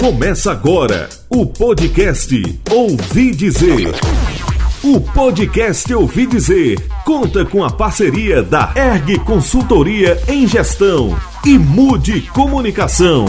Começa 0.00 0.50
agora 0.52 1.10
o 1.28 1.44
podcast 1.44 2.34
Ouvi 2.70 3.32
Dizer. 3.32 3.94
O 4.82 4.98
podcast 4.98 5.92
Ouvi 5.92 6.24
Dizer 6.24 6.80
conta 7.04 7.44
com 7.44 7.62
a 7.62 7.70
parceria 7.70 8.42
da 8.42 8.72
ERG 8.74 9.18
Consultoria 9.18 10.18
em 10.26 10.46
Gestão 10.46 11.14
e 11.44 11.58
Mude 11.58 12.22
Comunicação. 12.32 13.26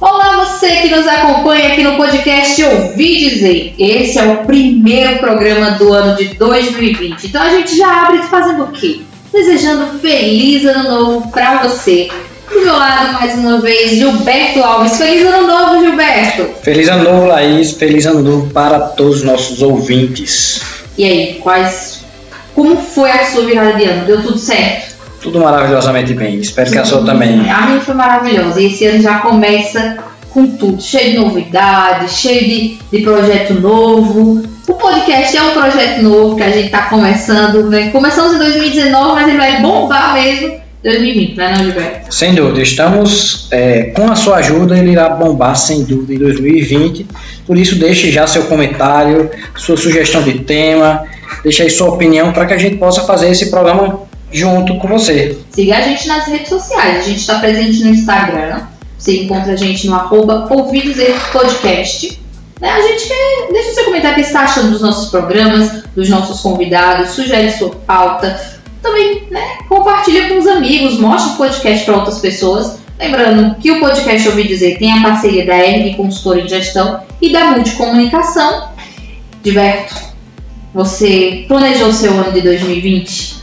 Olá, 0.00 0.46
você 0.46 0.80
que 0.80 0.96
nos 0.96 1.06
acompanha 1.06 1.74
aqui 1.74 1.82
no 1.82 1.94
podcast 1.98 2.64
Ouvi 2.64 3.28
Dizer. 3.28 3.74
Esse 3.78 4.18
é 4.18 4.24
o 4.24 4.46
primeiro 4.46 5.18
programa 5.18 5.72
do 5.72 5.92
ano 5.92 6.16
de 6.16 6.36
2020. 6.36 7.26
Então 7.26 7.42
a 7.42 7.50
gente 7.50 7.76
já 7.76 8.06
abre 8.06 8.22
fazendo 8.28 8.64
o 8.64 8.72
quê? 8.72 9.02
Desejando 9.30 9.98
feliz 9.98 10.64
ano 10.64 10.88
novo 10.88 11.30
para 11.30 11.64
você 11.64 12.08
do 12.54 12.60
meu 12.60 12.76
lado, 12.76 13.12
mais 13.14 13.34
uma 13.34 13.60
vez, 13.60 13.90
Gilberto 13.90 14.62
Alves. 14.62 14.96
Feliz 14.96 15.26
ano 15.26 15.46
novo, 15.46 15.84
Gilberto! 15.84 16.54
Feliz 16.62 16.88
ano 16.88 17.04
novo, 17.04 17.26
Laís. 17.26 17.72
Feliz 17.72 18.06
ano 18.06 18.22
novo 18.22 18.50
para 18.50 18.78
todos 18.78 19.18
os 19.18 19.22
nossos 19.24 19.60
ouvintes. 19.60 20.60
E 20.96 21.04
aí, 21.04 21.34
quais. 21.42 22.04
Como 22.54 22.76
foi 22.76 23.10
a 23.10 23.24
sua 23.26 23.44
virada 23.44 23.72
de 23.72 23.84
ano? 23.84 24.06
Deu 24.06 24.22
tudo 24.22 24.38
certo? 24.38 24.94
Tudo 25.20 25.40
maravilhosamente 25.40 26.14
bem. 26.14 26.38
Espero 26.38 26.70
que 26.70 26.78
a 26.78 26.84
sua 26.84 27.04
também. 27.04 27.50
A 27.50 27.66
minha 27.66 27.80
foi 27.80 27.94
maravilhosa. 27.94 28.60
E 28.60 28.66
esse 28.66 28.86
ano 28.86 29.02
já 29.02 29.18
começa 29.18 29.96
com 30.30 30.46
tudo, 30.46 30.82
cheio 30.82 31.12
de 31.12 31.18
novidades, 31.18 32.12
cheio 32.12 32.44
de, 32.44 32.78
de 32.92 33.02
projeto 33.02 33.54
novo. 33.54 34.42
O 34.68 34.74
podcast 34.74 35.36
é 35.36 35.42
um 35.42 35.52
projeto 35.52 36.02
novo 36.02 36.36
que 36.36 36.42
a 36.42 36.50
gente 36.50 36.66
está 36.66 36.82
começando, 36.82 37.68
né? 37.68 37.90
Começamos 37.90 38.34
em 38.34 38.38
2019, 38.38 39.14
mas 39.14 39.28
ele 39.28 39.38
vai 39.38 39.60
bombar 39.60 40.14
mesmo 40.14 40.63
2020, 40.84 41.36
né, 41.36 41.54
não, 41.56 41.64
Gilberto? 41.64 42.14
Sem 42.14 42.34
dúvida, 42.34 42.60
estamos 42.60 43.48
é, 43.50 43.84
com 43.96 44.10
a 44.10 44.14
sua 44.14 44.36
ajuda, 44.36 44.78
ele 44.78 44.92
irá 44.92 45.08
bombar 45.08 45.56
sem 45.56 45.82
dúvida 45.82 46.14
em 46.14 46.18
2020. 46.18 47.06
Por 47.46 47.56
isso, 47.56 47.76
deixe 47.76 48.10
já 48.12 48.26
seu 48.26 48.44
comentário, 48.44 49.30
sua 49.56 49.78
sugestão 49.78 50.22
de 50.22 50.40
tema, 50.40 51.04
deixe 51.42 51.62
aí 51.62 51.70
sua 51.70 51.88
opinião 51.88 52.32
para 52.32 52.44
que 52.44 52.52
a 52.52 52.58
gente 52.58 52.76
possa 52.76 53.02
fazer 53.04 53.30
esse 53.30 53.50
programa 53.50 54.02
junto 54.30 54.76
com 54.78 54.88
você. 54.88 55.38
Siga 55.50 55.78
a 55.78 55.80
gente 55.80 56.06
nas 56.06 56.26
redes 56.26 56.48
sociais, 56.50 56.98
a 56.98 57.08
gente 57.08 57.20
está 57.20 57.38
presente 57.38 57.82
no 57.82 57.90
Instagram, 57.90 58.60
você 58.98 59.22
encontra 59.22 59.54
a 59.54 59.56
gente 59.56 59.86
no 59.86 59.94
arroba 59.94 60.46
Podcast. 60.46 62.20
Né, 62.60 62.70
a 62.70 62.80
gente 62.82 63.08
quer, 63.08 63.52
deixa 63.52 63.72
seu 63.72 63.84
comentário 63.86 64.18
o 64.18 64.20
que 64.20 64.28
está 64.28 64.40
achando 64.40 64.70
dos 64.70 64.82
nossos 64.82 65.10
programas, 65.10 65.82
dos 65.96 66.10
nossos 66.10 66.40
convidados, 66.40 67.10
sugere 67.10 67.50
sua 67.50 67.70
pauta, 67.70 68.53
também 68.84 69.22
né, 69.30 69.58
compartilha 69.66 70.28
com 70.28 70.38
os 70.38 70.46
amigos, 70.46 71.00
mostra 71.00 71.32
o 71.32 71.36
podcast 71.36 71.84
para 71.86 71.96
outras 71.96 72.18
pessoas. 72.18 72.78
Lembrando 72.98 73.56
que 73.56 73.72
o 73.72 73.80
podcast 73.80 74.28
Ouvi 74.28 74.46
Dizer 74.46 74.78
tem 74.78 74.92
a 74.92 75.02
parceria 75.02 75.44
da 75.44 75.56
ERG 75.56 75.96
Consultoria 75.96 76.44
em 76.44 76.48
Gestão 76.48 77.00
e 77.20 77.32
da 77.32 77.46
Multicomunicação. 77.46 78.68
Diverto, 79.42 79.94
você 80.72 81.44
planejou 81.48 81.92
seu 81.92 82.12
ano 82.12 82.30
de 82.30 82.42
2020? 82.42 83.34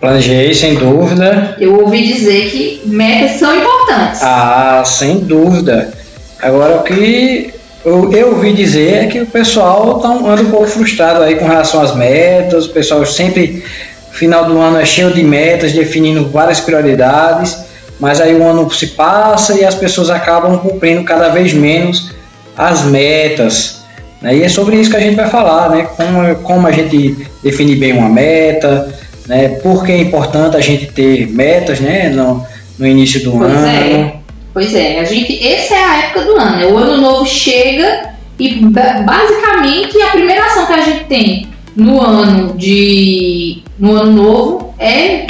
Planejei, 0.00 0.54
sem 0.54 0.76
dúvida. 0.76 1.56
Eu 1.60 1.80
ouvi 1.80 2.06
dizer 2.06 2.50
que 2.50 2.80
metas 2.84 3.32
são 3.32 3.54
importantes. 3.54 4.22
Ah, 4.22 4.82
sem 4.86 5.18
dúvida. 5.18 5.92
Agora, 6.40 6.76
o 6.76 6.84
que 6.84 7.52
eu, 7.84 8.12
eu 8.12 8.28
ouvi 8.28 8.52
dizer 8.52 9.04
é 9.04 9.06
que 9.06 9.20
o 9.20 9.26
pessoal 9.26 9.98
tá, 9.98 10.08
anda 10.08 10.42
um 10.42 10.50
pouco 10.50 10.66
frustrado 10.66 11.22
aí 11.22 11.34
com 11.34 11.46
relação 11.46 11.80
às 11.80 11.96
metas, 11.96 12.66
o 12.66 12.70
pessoal 12.70 13.04
sempre 13.04 13.64
Final 14.12 14.46
do 14.46 14.58
ano 14.58 14.78
é 14.78 14.84
cheio 14.84 15.12
de 15.12 15.22
metas, 15.22 15.72
definindo 15.72 16.28
várias 16.28 16.60
prioridades, 16.60 17.56
mas 18.00 18.20
aí 18.20 18.34
o 18.34 18.44
ano 18.44 18.70
se 18.70 18.88
passa 18.88 19.54
e 19.54 19.64
as 19.64 19.74
pessoas 19.74 20.10
acabam 20.10 20.58
cumprindo 20.58 21.04
cada 21.04 21.28
vez 21.28 21.52
menos 21.52 22.12
as 22.56 22.82
metas. 22.82 23.82
Né? 24.20 24.36
E 24.36 24.42
é 24.42 24.48
sobre 24.48 24.76
isso 24.76 24.90
que 24.90 24.96
a 24.96 25.00
gente 25.00 25.14
vai 25.14 25.28
falar, 25.28 25.70
né? 25.70 25.88
Como, 25.96 26.34
como 26.36 26.66
a 26.66 26.72
gente 26.72 27.28
definir 27.42 27.76
bem 27.76 27.92
uma 27.92 28.08
meta, 28.08 28.92
né? 29.26 29.48
Por 29.62 29.84
que 29.84 29.92
é 29.92 29.98
importante 29.98 30.56
a 30.56 30.60
gente 30.60 30.86
ter 30.86 31.28
metas, 31.28 31.80
né? 31.80 32.08
No, 32.08 32.44
no 32.78 32.86
início 32.86 33.22
do 33.22 33.32
pois 33.32 33.52
ano. 33.52 33.66
É. 33.66 34.14
Pois 34.52 34.74
é, 34.74 34.98
a 34.98 35.04
gente, 35.04 35.46
essa 35.46 35.74
é 35.74 35.84
a 35.84 35.96
época 35.98 36.24
do 36.24 36.36
ano, 36.36 36.56
né? 36.56 36.66
O 36.66 36.76
ano 36.76 36.96
novo 36.96 37.26
chega 37.26 38.10
e 38.38 38.56
basicamente 38.56 40.00
a 40.00 40.10
primeira 40.10 40.44
ação 40.44 40.66
que 40.66 40.72
a 40.72 40.80
gente 40.80 41.04
tem 41.04 41.46
no 41.76 42.00
ano 42.00 42.54
de 42.56 43.62
no 43.78 43.94
ano 43.94 44.12
novo 44.12 44.74
é, 44.78 45.26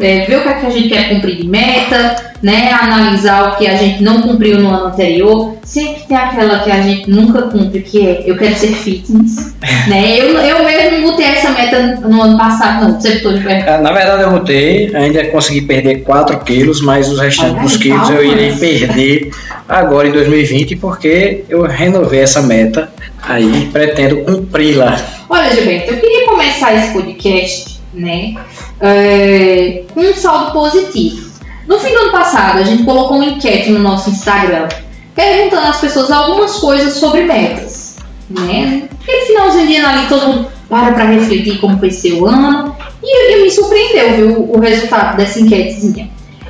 é 0.00 0.26
ver 0.26 0.38
o 0.38 0.42
que, 0.42 0.48
é 0.48 0.54
que 0.54 0.66
a 0.66 0.70
gente 0.70 0.88
quer 0.88 1.08
cumprir 1.10 1.36
de 1.36 1.46
meta, 1.46 2.16
né? 2.42 2.72
Analisar 2.72 3.52
o 3.52 3.56
que 3.56 3.66
a 3.66 3.76
gente 3.76 4.02
não 4.02 4.22
cumpriu 4.22 4.58
no 4.58 4.68
ano 4.68 4.86
anterior. 4.86 5.56
Sempre 5.62 6.02
tem 6.08 6.16
aquela 6.16 6.60
que 6.60 6.70
a 6.70 6.80
gente 6.80 7.10
nunca 7.10 7.42
cumpre, 7.42 7.80
que 7.80 8.06
é 8.06 8.22
eu 8.26 8.36
quero 8.36 8.54
ser 8.54 8.68
fitness. 8.68 9.54
né? 9.88 10.18
Eu, 10.18 10.38
eu 10.38 10.64
mesmo 10.64 10.98
não 10.98 11.10
botei 11.10 11.26
essa 11.26 11.50
meta 11.50 12.00
no 12.02 12.22
ano 12.22 12.38
passado, 12.38 12.84
não. 12.88 13.00
Você 13.00 13.16
botou 13.16 13.34
de 13.34 13.46
é, 13.46 13.78
Na 13.78 13.92
verdade 13.92 14.22
eu 14.22 14.30
botei, 14.30 14.94
ainda 14.94 15.24
consegui 15.26 15.62
perder 15.62 16.02
4 16.04 16.38
quilos, 16.40 16.80
mas 16.80 17.08
os 17.08 17.20
restantes 17.20 17.62
dos 17.62 17.76
quilos 17.76 18.08
eu 18.10 18.24
irei 18.24 18.52
perder 18.52 19.30
agora 19.68 20.08
em 20.08 20.12
2020, 20.12 20.76
porque 20.76 21.44
eu 21.48 21.62
renovei 21.62 22.20
essa 22.20 22.40
meta 22.40 22.90
aí 23.22 23.68
pretendo 23.70 24.24
cumpri-la. 24.24 24.96
Olha, 25.28 25.54
Gilberto, 25.54 25.92
eu 25.92 26.00
queria 26.00 26.26
começar 26.26 26.74
esse 26.74 26.92
podcast, 26.92 27.80
né, 27.92 28.34
é, 28.80 29.82
com 29.92 30.00
um 30.00 30.14
saldo 30.14 30.52
positivo. 30.52 31.28
No 31.66 31.78
fim 31.78 31.92
do 31.92 31.98
ano 31.98 32.12
passado, 32.12 32.58
a 32.58 32.62
gente 32.62 32.84
colocou 32.84 33.18
uma 33.18 33.26
enquete 33.26 33.70
no 33.70 33.78
nosso 33.78 34.08
Instagram, 34.08 34.68
perguntando 35.14 35.66
às 35.66 35.80
pessoas 35.80 36.10
algumas 36.10 36.56
coisas 36.56 36.94
sobre 36.94 37.24
metas, 37.24 37.96
né? 38.30 38.88
Aquele 39.02 39.26
finalzinho 39.26 39.66
de 39.66 39.76
ano 39.76 39.88
ali, 39.88 40.08
todo 40.08 40.28
mundo 40.28 40.48
para 40.66 40.92
para 40.92 41.04
refletir 41.04 41.58
como 41.58 41.78
foi 41.78 41.90
seu 41.90 42.26
ano, 42.26 42.74
e, 43.02 43.34
e 43.34 43.42
me 43.42 43.50
surpreendeu, 43.50 44.12
viu, 44.16 44.50
o 44.50 44.58
resultado 44.60 45.16
dessa 45.16 45.40
enquetezinha. 45.40 46.08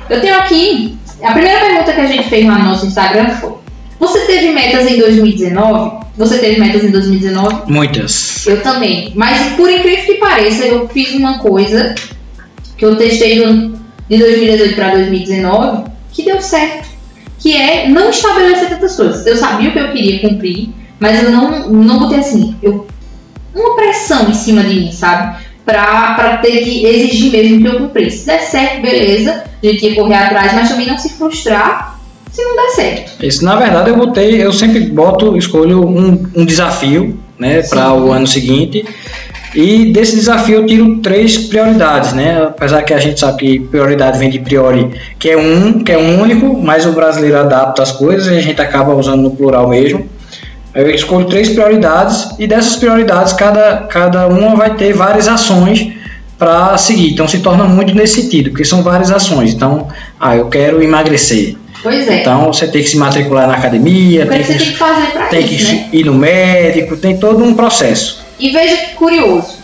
Eu 0.09 0.21
tenho 0.21 0.37
aqui, 0.37 0.97
a 1.23 1.31
primeira 1.33 1.59
pergunta 1.59 1.93
que 1.93 2.01
a 2.01 2.07
gente 2.07 2.29
fez 2.29 2.45
no 2.45 2.57
nosso 2.57 2.85
Instagram 2.85 3.29
foi, 3.37 3.53
você 3.99 4.19
teve 4.21 4.49
metas 4.49 4.89
em 4.89 4.97
2019? 4.97 6.05
Você 6.17 6.37
teve 6.37 6.59
metas 6.59 6.83
em 6.83 6.91
2019? 6.91 7.71
Muitas. 7.71 8.47
Eu 8.47 8.61
também. 8.61 9.11
Mas 9.15 9.55
por 9.55 9.69
incrível 9.69 10.05
que 10.05 10.13
pareça, 10.15 10.65
eu 10.65 10.87
fiz 10.87 11.13
uma 11.13 11.39
coisa 11.39 11.95
que 12.77 12.85
eu 12.85 12.95
testei 12.95 13.39
de 14.09 14.17
2018 14.17 14.75
para 14.75 14.95
2019 14.95 15.89
que 16.13 16.23
deu 16.23 16.41
certo. 16.41 16.87
Que 17.37 17.55
é 17.55 17.87
não 17.87 18.09
estabelecer 18.09 18.69
tantas 18.69 18.95
coisas. 18.95 19.25
Eu 19.25 19.37
sabia 19.37 19.69
o 19.69 19.73
que 19.73 19.79
eu 19.79 19.91
queria 19.91 20.19
cumprir, 20.19 20.69
mas 20.99 21.23
eu 21.23 21.31
não, 21.31 21.69
não 21.69 21.99
botei 21.99 22.19
assim, 22.19 22.55
eu, 22.61 22.85
uma 23.55 23.75
pressão 23.75 24.29
em 24.29 24.33
cima 24.33 24.61
de 24.63 24.75
mim, 24.75 24.91
sabe? 24.91 25.41
Pra 25.65 26.39
ter 26.41 26.63
que 26.63 26.85
exigir 26.85 27.31
mesmo 27.31 27.61
que 27.61 27.67
eu 27.67 27.79
cumprisse. 27.79 28.19
Se 28.19 28.25
der 28.25 28.39
certo, 28.39 28.81
beleza, 28.81 29.43
a 29.61 29.65
gente 29.65 29.85
ia 29.85 29.95
correr 29.95 30.15
atrás, 30.15 30.53
mas 30.53 30.69
também 30.69 30.87
não 30.87 30.97
se 30.97 31.09
frustrar 31.09 31.99
se 32.31 32.43
não 32.43 32.55
der 32.55 32.69
certo. 32.69 33.25
Isso, 33.25 33.43
na 33.43 33.55
verdade, 33.55 33.89
eu 33.89 33.97
botei, 33.97 34.43
eu 34.43 34.53
sempre 34.53 34.79
boto, 34.81 35.35
escolho 35.37 35.85
um, 35.85 36.25
um 36.35 36.45
desafio, 36.45 37.17
né, 37.37 37.61
para 37.63 37.93
o 37.93 38.11
ano 38.11 38.27
seguinte. 38.27 38.85
E 39.55 39.91
desse 39.91 40.15
desafio 40.15 40.57
eu 40.57 40.65
tiro 40.65 40.97
três 40.97 41.37
prioridades, 41.37 42.13
né? 42.13 42.43
Apesar 42.43 42.83
que 42.83 42.93
a 42.93 42.99
gente 42.99 43.19
sabe 43.19 43.37
que 43.39 43.59
prioridade 43.59 44.19
vem 44.19 44.29
de 44.29 44.37
priori, 44.37 44.91
que 45.17 45.29
é 45.29 45.37
um, 45.37 45.79
que 45.79 45.91
é 45.91 45.97
único, 45.97 46.55
mas 46.61 46.85
o 46.85 46.91
brasileiro 46.91 47.39
adapta 47.39 47.81
as 47.81 47.91
coisas 47.91 48.27
e 48.27 48.37
a 48.37 48.41
gente 48.41 48.61
acaba 48.61 48.93
usando 48.93 49.23
no 49.23 49.31
plural 49.31 49.67
mesmo. 49.67 50.07
Eu 50.73 50.89
escolho 50.91 51.25
três 51.25 51.49
prioridades 51.49 52.29
e 52.37 52.45
dessas 52.45 52.75
prioridades 52.75 53.33
cada, 53.33 53.87
cada 53.89 54.27
uma 54.27 54.55
vai 54.55 54.75
ter 54.75 54.93
várias 54.93 55.27
ações 55.27 55.93
para 56.37 56.77
seguir. 56.77 57.11
Então 57.11 57.27
se 57.27 57.39
torna 57.39 57.65
muito 57.65 57.93
nesse 57.93 58.21
sentido, 58.21 58.51
porque 58.51 58.63
são 58.63 58.81
várias 58.81 59.11
ações. 59.11 59.53
Então, 59.53 59.87
ah, 60.19 60.35
eu 60.35 60.47
quero 60.47 60.81
emagrecer. 60.81 61.55
Pois 61.81 62.07
é. 62.07 62.21
Então 62.21 62.47
você 62.47 62.67
tem 62.67 62.83
que 62.83 62.89
se 62.89 62.97
matricular 62.97 63.47
na 63.47 63.55
academia, 63.55 64.25
tem 64.25 64.41
que, 64.41 64.47
tem 64.47 64.57
que, 64.57 64.75
fazer 64.75 65.07
pra 65.11 65.27
tem 65.27 65.45
isso, 65.45 65.65
que 65.67 65.73
né? 65.73 65.89
ir 65.93 66.05
no 66.05 66.13
médico, 66.13 66.97
tem 66.97 67.17
todo 67.17 67.43
um 67.43 67.53
processo. 67.53 68.19
E 68.39 68.49
veja 68.51 68.77
que 68.77 68.95
curioso. 68.95 69.59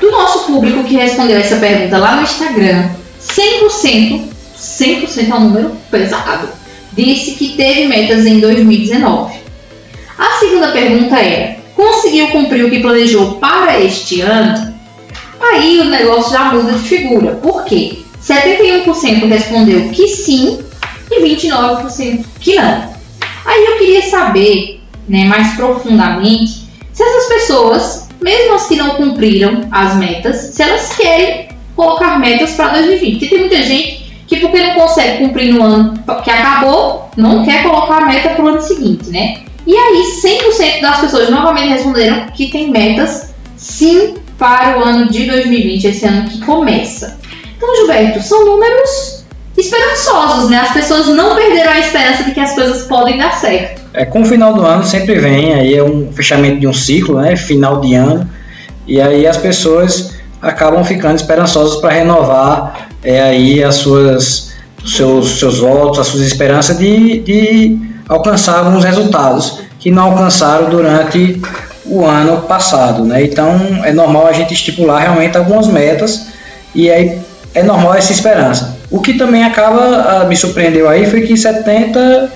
Do 0.00 0.10
nosso 0.10 0.46
público 0.46 0.82
que 0.84 0.94
respondeu 0.94 1.36
essa 1.36 1.56
pergunta 1.56 1.98
lá 1.98 2.16
no 2.16 2.22
Instagram, 2.22 2.88
100%, 3.22 4.22
100% 4.58 5.30
é 5.30 5.34
um 5.34 5.40
número 5.40 5.72
pesado, 5.90 6.48
disse 6.92 7.32
que 7.32 7.50
teve 7.50 7.86
metas 7.86 8.24
em 8.24 8.40
2019. 8.40 9.39
A 10.20 10.38
segunda 10.38 10.68
pergunta 10.68 11.16
era: 11.16 11.56
conseguiu 11.74 12.28
cumprir 12.28 12.66
o 12.66 12.70
que 12.70 12.80
planejou 12.80 13.36
para 13.36 13.80
este 13.80 14.20
ano? 14.20 14.74
Aí 15.40 15.80
o 15.80 15.84
negócio 15.86 16.30
já 16.30 16.52
muda 16.52 16.72
de 16.72 16.86
figura. 16.86 17.36
Por 17.36 17.64
quê? 17.64 18.00
71% 18.22 19.26
respondeu 19.26 19.88
que 19.88 20.06
sim 20.08 20.58
e 21.10 21.22
29% 21.22 22.22
que 22.38 22.54
não. 22.54 22.90
Aí 23.46 23.64
eu 23.64 23.78
queria 23.78 24.02
saber, 24.02 24.82
né, 25.08 25.24
mais 25.24 25.56
profundamente, 25.56 26.68
se 26.92 27.02
essas 27.02 27.26
pessoas, 27.26 28.08
mesmo 28.20 28.54
as 28.54 28.66
que 28.66 28.76
não 28.76 28.90
cumpriram 28.90 29.62
as 29.72 29.96
metas, 29.96 30.36
se 30.54 30.62
elas 30.62 30.94
querem 30.96 31.48
colocar 31.74 32.18
metas 32.18 32.52
para 32.52 32.74
2020. 32.74 33.12
Porque 33.12 33.26
tem 33.26 33.38
muita 33.38 33.62
gente 33.62 34.22
que 34.26 34.36
porque 34.36 34.62
não 34.62 34.74
consegue 34.74 35.24
cumprir 35.24 35.54
no 35.54 35.62
ano 35.62 35.94
que 36.22 36.30
acabou, 36.30 37.10
não 37.16 37.42
quer 37.42 37.62
colocar 37.62 38.02
a 38.02 38.06
meta 38.06 38.28
para 38.28 38.44
o 38.44 38.48
ano 38.48 38.60
seguinte, 38.60 39.08
né? 39.08 39.49
E 39.70 39.76
aí 39.76 40.02
100% 40.20 40.80
das 40.80 40.98
pessoas 40.98 41.30
novamente 41.30 41.68
responderam 41.68 42.26
que 42.34 42.50
tem 42.50 42.72
metas 42.72 43.32
sim 43.56 44.16
para 44.36 44.76
o 44.76 44.82
ano 44.82 45.08
de 45.08 45.26
2020, 45.26 45.84
esse 45.84 46.04
ano 46.04 46.28
que 46.28 46.40
começa. 46.40 47.20
Então, 47.56 47.76
Gilberto, 47.76 48.20
são 48.20 48.44
números 48.44 49.24
esperançosos, 49.56 50.50
né? 50.50 50.56
As 50.56 50.72
pessoas 50.72 51.06
não 51.06 51.36
perderam 51.36 51.70
a 51.70 51.78
esperança 51.78 52.24
de 52.24 52.32
que 52.32 52.40
as 52.40 52.52
coisas 52.52 52.82
podem 52.88 53.16
dar 53.16 53.30
certo. 53.30 53.80
É, 53.94 54.04
com 54.04 54.22
o 54.22 54.24
final 54.24 54.54
do 54.54 54.66
ano 54.66 54.82
sempre 54.82 55.14
vem 55.20 55.54
aí 55.54 55.76
é 55.76 55.84
um 55.84 56.10
fechamento 56.10 56.58
de 56.58 56.66
um 56.66 56.72
ciclo, 56.72 57.20
né? 57.20 57.36
Final 57.36 57.80
de 57.80 57.94
ano. 57.94 58.28
E 58.88 59.00
aí 59.00 59.24
as 59.24 59.36
pessoas 59.36 60.16
acabam 60.42 60.82
ficando 60.82 61.14
esperançosas 61.14 61.80
para 61.80 61.90
renovar 61.90 62.88
é, 63.04 63.22
aí 63.22 63.62
as 63.62 63.76
suas 63.76 64.50
seus, 64.84 65.38
seus 65.38 65.60
votos, 65.60 66.00
as 66.00 66.08
suas 66.08 66.22
esperanças 66.24 66.76
de, 66.76 67.20
de 67.20 67.90
alcançar 68.10 68.58
alguns 68.58 68.84
resultados 68.84 69.60
que 69.78 69.90
não 69.90 70.10
alcançaram 70.10 70.68
durante 70.68 71.40
o 71.86 72.04
ano 72.04 72.42
passado, 72.42 73.04
né? 73.04 73.22
Então 73.22 73.80
é 73.84 73.92
normal 73.92 74.26
a 74.26 74.32
gente 74.32 74.52
estipular 74.52 75.00
realmente 75.00 75.38
algumas 75.38 75.68
metas 75.68 76.26
e 76.74 76.90
aí 76.90 77.18
é 77.54 77.62
normal 77.62 77.94
essa 77.94 78.12
esperança. 78.12 78.76
O 78.90 79.00
que 79.00 79.14
também 79.14 79.44
acaba, 79.44 80.24
me 80.28 80.36
surpreendeu 80.36 80.88
aí, 80.88 81.06
foi 81.06 81.20
que 81.22 81.34
71% 81.34 82.28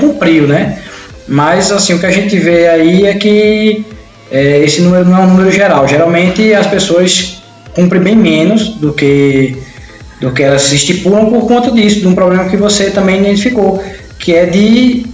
cumpriu, 0.00 0.48
né? 0.48 0.80
Mas 1.28 1.70
assim, 1.70 1.94
o 1.94 2.00
que 2.00 2.06
a 2.06 2.10
gente 2.10 2.36
vê 2.36 2.66
aí 2.68 3.06
é 3.06 3.14
que 3.14 3.86
é, 4.30 4.58
esse 4.58 4.80
número 4.80 5.04
não 5.04 5.18
é 5.18 5.20
um 5.20 5.28
número 5.28 5.52
geral. 5.52 5.86
Geralmente 5.86 6.52
as 6.52 6.66
pessoas 6.66 7.42
cumprem 7.74 8.02
bem 8.02 8.16
menos 8.16 8.70
do 8.70 8.92
que, 8.92 9.56
do 10.20 10.32
que 10.32 10.42
elas 10.42 10.72
estipulam 10.72 11.26
por 11.26 11.46
conta 11.46 11.70
disso, 11.70 12.00
de 12.00 12.08
um 12.08 12.14
problema 12.14 12.48
que 12.48 12.56
você 12.56 12.90
também 12.90 13.20
identificou, 13.20 13.82
que 14.26 14.34
é 14.34 14.44
de 14.44 15.06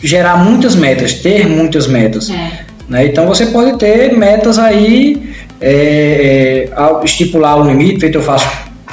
gerar 0.00 0.36
muitas 0.36 0.76
metas, 0.76 1.14
ter 1.14 1.48
muitas 1.48 1.88
metas. 1.88 2.30
É. 2.30 2.64
Né? 2.88 3.06
Então 3.06 3.26
você 3.26 3.46
pode 3.46 3.76
ter 3.76 4.16
metas 4.16 4.56
aí, 4.56 5.34
é, 5.60 6.68
é 6.70 7.04
estipular 7.04 7.60
um 7.60 7.66
limite, 7.66 7.98
feito 7.98 8.18
eu 8.18 8.22
faço 8.22 8.48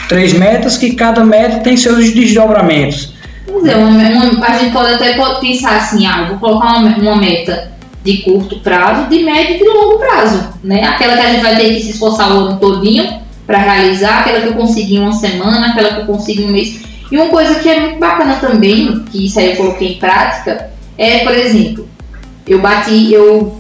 três 0.08 0.34
metas, 0.34 0.76
que 0.76 0.96
cada 0.96 1.24
meta 1.24 1.60
tem 1.60 1.78
seus 1.78 2.12
desdobramentos. 2.12 3.14
Dizer, 3.46 3.78
uma, 3.78 3.90
uma, 3.90 4.44
a 4.48 4.58
gente 4.58 4.74
pode 4.74 4.92
até 4.92 5.16
pensar 5.40 5.78
assim, 5.78 6.08
ah, 6.08 6.26
vou 6.30 6.40
colocar 6.40 6.80
uma, 6.80 6.98
uma 6.98 7.18
meta 7.18 7.72
de 8.04 8.24
curto 8.24 8.62
prazo, 8.62 9.08
de 9.08 9.20
médio 9.20 9.58
e 9.58 9.60
de 9.60 9.66
longo 9.66 10.00
prazo, 10.00 10.50
né? 10.64 10.84
Aquela 10.84 11.16
que 11.16 11.22
a 11.22 11.32
gente 11.32 11.44
vai 11.44 11.56
ter 11.56 11.76
que 11.76 11.82
se 11.82 11.92
esforçar 11.92 12.32
o 12.32 12.40
ano 12.40 12.58
todinho 12.58 13.08
para 13.46 13.60
realizar, 13.60 14.22
aquela 14.22 14.42
que 14.42 14.48
eu 14.48 14.54
consegui 14.54 14.96
em 14.96 15.00
uma 15.00 15.14
semana, 15.14 15.68
aquela 15.68 15.94
que 15.94 16.02
eu 16.02 16.06
consigo 16.08 16.42
em 16.42 16.46
um 16.48 16.52
mês. 16.52 16.89
E 17.12 17.18
uma 17.18 17.28
coisa 17.28 17.56
que 17.60 17.70
é 17.70 17.80
muito 17.80 18.00
bacana 18.00 18.36
também, 18.36 19.04
que 19.12 19.26
isso 19.26 19.40
aí 19.40 19.52
eu 19.52 19.58
coloquei 19.58 19.94
em 19.94 20.00
prática, 20.00 20.70
é, 20.98 21.20
por 21.20 21.34
exemplo, 21.34 21.88
eu 22.48 22.60
bati, 22.60 23.14
eu 23.14 23.60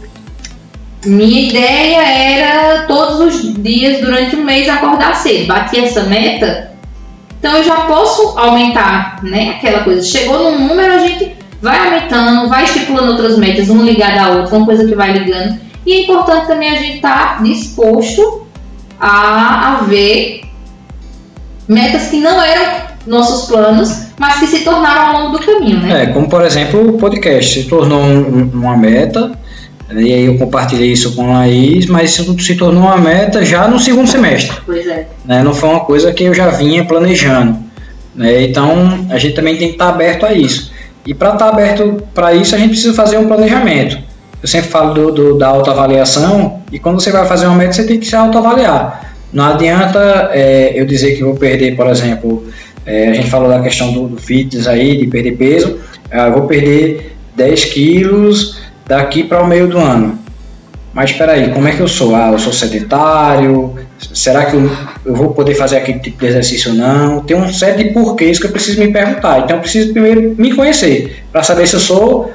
minha 1.05 1.47
ideia 1.47 2.01
era 2.01 2.81
todos 2.83 3.19
os 3.21 3.53
dias 3.53 4.01
durante 4.01 4.35
um 4.35 4.43
mês 4.43 4.67
acordar 4.67 5.15
cedo. 5.15 5.47
Bati 5.47 5.79
essa 5.79 6.03
meta, 6.03 6.69
então 7.39 7.55
eu 7.55 7.63
já 7.63 7.75
posso 7.81 8.37
aumentar, 8.37 9.23
né? 9.23 9.51
Aquela 9.51 9.83
coisa. 9.83 10.01
Chegou 10.03 10.51
num 10.51 10.67
número, 10.67 10.93
a 10.93 10.99
gente 10.99 11.37
vai 11.61 11.87
aumentando, 11.87 12.49
vai 12.49 12.65
estipulando 12.65 13.11
outras 13.11 13.37
metas, 13.37 13.69
uma 13.69 13.83
ligada 13.83 14.21
à 14.21 14.29
outra, 14.29 14.57
uma 14.57 14.65
coisa 14.65 14.85
que 14.85 14.93
vai 14.93 15.13
ligando. 15.13 15.57
E 15.85 15.93
é 15.93 16.01
importante 16.03 16.47
também 16.47 16.69
a 16.69 16.75
gente 16.75 16.97
estar 16.97 17.37
tá 17.37 17.43
disposto 17.43 18.45
a, 18.99 19.69
a 19.69 19.75
ver 19.83 20.41
metas 21.67 22.09
que 22.09 22.19
não 22.19 22.41
eram 22.41 22.88
nossos 23.05 23.47
planos, 23.47 24.07
mas 24.17 24.39
que 24.39 24.47
se 24.47 24.59
tornaram 24.59 25.01
ao 25.01 25.23
longo 25.23 25.37
do 25.37 25.45
caminho, 25.45 25.79
né? 25.79 26.03
É, 26.03 26.05
como 26.07 26.29
por 26.29 26.43
exemplo 26.43 26.95
o 26.95 26.97
podcast 26.97 27.61
se 27.61 27.67
tornou 27.67 28.01
um, 28.01 28.49
uma 28.53 28.77
meta, 28.77 29.31
e 29.91 30.13
aí 30.13 30.25
eu 30.25 30.37
compartilhei 30.37 30.91
isso 30.91 31.15
com 31.15 31.33
a 31.33 31.39
Laís, 31.39 31.87
mas 31.87 32.11
isso 32.11 32.39
se 32.39 32.55
tornou 32.55 32.83
uma 32.83 32.97
meta 32.97 33.43
já 33.43 33.67
no 33.67 33.79
segundo 33.79 34.07
semestre. 34.07 34.55
Pois 34.65 34.85
é. 34.87 35.07
Né? 35.25 35.43
Não 35.43 35.53
foi 35.53 35.69
uma 35.69 35.79
coisa 35.79 36.13
que 36.13 36.25
eu 36.25 36.33
já 36.33 36.49
vinha 36.49 36.85
planejando. 36.85 37.57
Né? 38.13 38.43
Então 38.43 39.07
a 39.09 39.17
gente 39.17 39.33
também 39.33 39.57
tem 39.57 39.69
que 39.69 39.73
estar 39.73 39.89
aberto 39.89 40.25
a 40.25 40.33
isso. 40.33 40.71
E 41.05 41.13
para 41.13 41.33
estar 41.33 41.49
aberto 41.49 42.03
para 42.13 42.33
isso, 42.33 42.53
a 42.53 42.57
gente 42.57 42.71
precisa 42.71 42.93
fazer 42.93 43.17
um 43.17 43.27
planejamento. 43.27 43.97
Eu 44.41 44.47
sempre 44.47 44.69
falo 44.69 44.93
do, 44.93 45.11
do, 45.11 45.37
da 45.37 45.47
autoavaliação, 45.47 46.61
e 46.71 46.77
quando 46.77 47.01
você 47.01 47.11
vai 47.11 47.25
fazer 47.25 47.47
uma 47.47 47.55
meta, 47.55 47.73
você 47.73 47.83
tem 47.83 47.99
que 47.99 48.05
se 48.05 48.15
autoavaliar. 48.15 49.11
Não 49.33 49.45
adianta 49.45 50.29
é, 50.33 50.71
eu 50.75 50.85
dizer 50.85 51.15
que 51.15 51.23
vou 51.23 51.35
perder, 51.35 51.75
por 51.75 51.87
exemplo, 51.87 52.47
é, 52.85 53.09
a 53.09 53.13
gente 53.13 53.29
falou 53.29 53.49
da 53.49 53.61
questão 53.61 53.91
do, 53.91 54.07
do 54.07 54.17
fitness 54.17 54.67
aí, 54.67 54.97
de 54.97 55.07
perder 55.07 55.37
peso. 55.37 55.79
Ah, 56.11 56.27
eu 56.27 56.33
vou 56.33 56.47
perder 56.47 57.15
10 57.35 57.65
quilos 57.65 58.59
daqui 58.87 59.23
para 59.23 59.41
o 59.43 59.47
meio 59.47 59.67
do 59.67 59.77
ano. 59.77 60.17
Mas 60.93 61.11
espera 61.11 61.33
aí, 61.33 61.51
como 61.51 61.67
é 61.67 61.71
que 61.71 61.79
eu 61.79 61.87
sou? 61.87 62.15
Ah, 62.15 62.31
eu 62.31 62.39
sou 62.39 62.51
sedentário? 62.51 63.75
Será 64.13 64.45
que 64.45 64.55
eu, 64.55 64.71
eu 65.05 65.15
vou 65.15 65.29
poder 65.33 65.53
fazer 65.53 65.77
aquele 65.77 65.99
tipo 65.99 66.19
de 66.19 66.25
exercício 66.25 66.71
ou 66.71 66.77
não? 66.77 67.21
Tem 67.21 67.37
um 67.37 67.51
série 67.53 67.83
de 67.83 67.89
porquês 67.91 68.39
que 68.39 68.47
eu 68.47 68.51
preciso 68.51 68.79
me 68.79 68.91
perguntar. 68.91 69.39
Então 69.39 69.57
eu 69.57 69.61
preciso 69.61 69.93
primeiro 69.93 70.35
me 70.37 70.53
conhecer 70.53 71.23
para 71.31 71.43
saber 71.43 71.67
se 71.67 71.75
eu 71.75 71.79
sou 71.79 72.33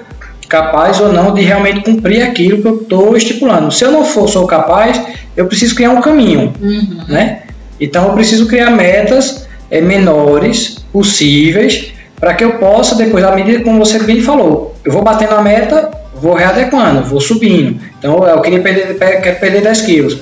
capaz 0.49 1.01
ou 1.01 1.13
não 1.13 1.35
de 1.35 1.43
realmente 1.43 1.81
cumprir 1.81 2.23
aquilo 2.23 2.63
que 2.63 2.69
eu 2.69 2.83
estou 2.83 3.17
estipulando. 3.17 3.73
Se 3.73 3.85
eu 3.85 3.91
não 3.91 4.05
for 4.05 4.29
sou 4.29 4.47
capaz, 4.47 5.01
eu 5.37 5.47
preciso 5.47 5.75
criar 5.75 5.91
um 5.91 6.01
caminho, 6.01 6.53
uhum. 6.61 7.05
né? 7.09 7.43
Então 7.81 8.07
eu 8.07 8.13
preciso 8.13 8.47
criar 8.47 8.71
metas 8.71 9.49
é, 9.75 9.81
menores 9.81 10.77
possíveis 10.93 11.93
para 12.21 12.33
que 12.35 12.45
eu 12.45 12.53
possa 12.53 12.95
depois, 12.95 13.25
à 13.25 13.35
medida 13.35 13.65
como 13.65 13.85
você 13.85 13.99
bem 13.99 14.21
falou, 14.21 14.75
eu 14.85 14.93
vou 14.93 15.03
batendo 15.03 15.35
a 15.35 15.43
meta, 15.43 15.91
vou 16.15 16.35
readequando, 16.35 17.03
vou 17.03 17.21
subindo. 17.21 17.81
Então 17.99 18.27
eu 18.27 18.41
queria 18.41 18.61
perder, 18.61 18.97
quero 18.97 19.41
perder 19.41 19.63
10 19.63 19.81
quilos, 19.81 20.19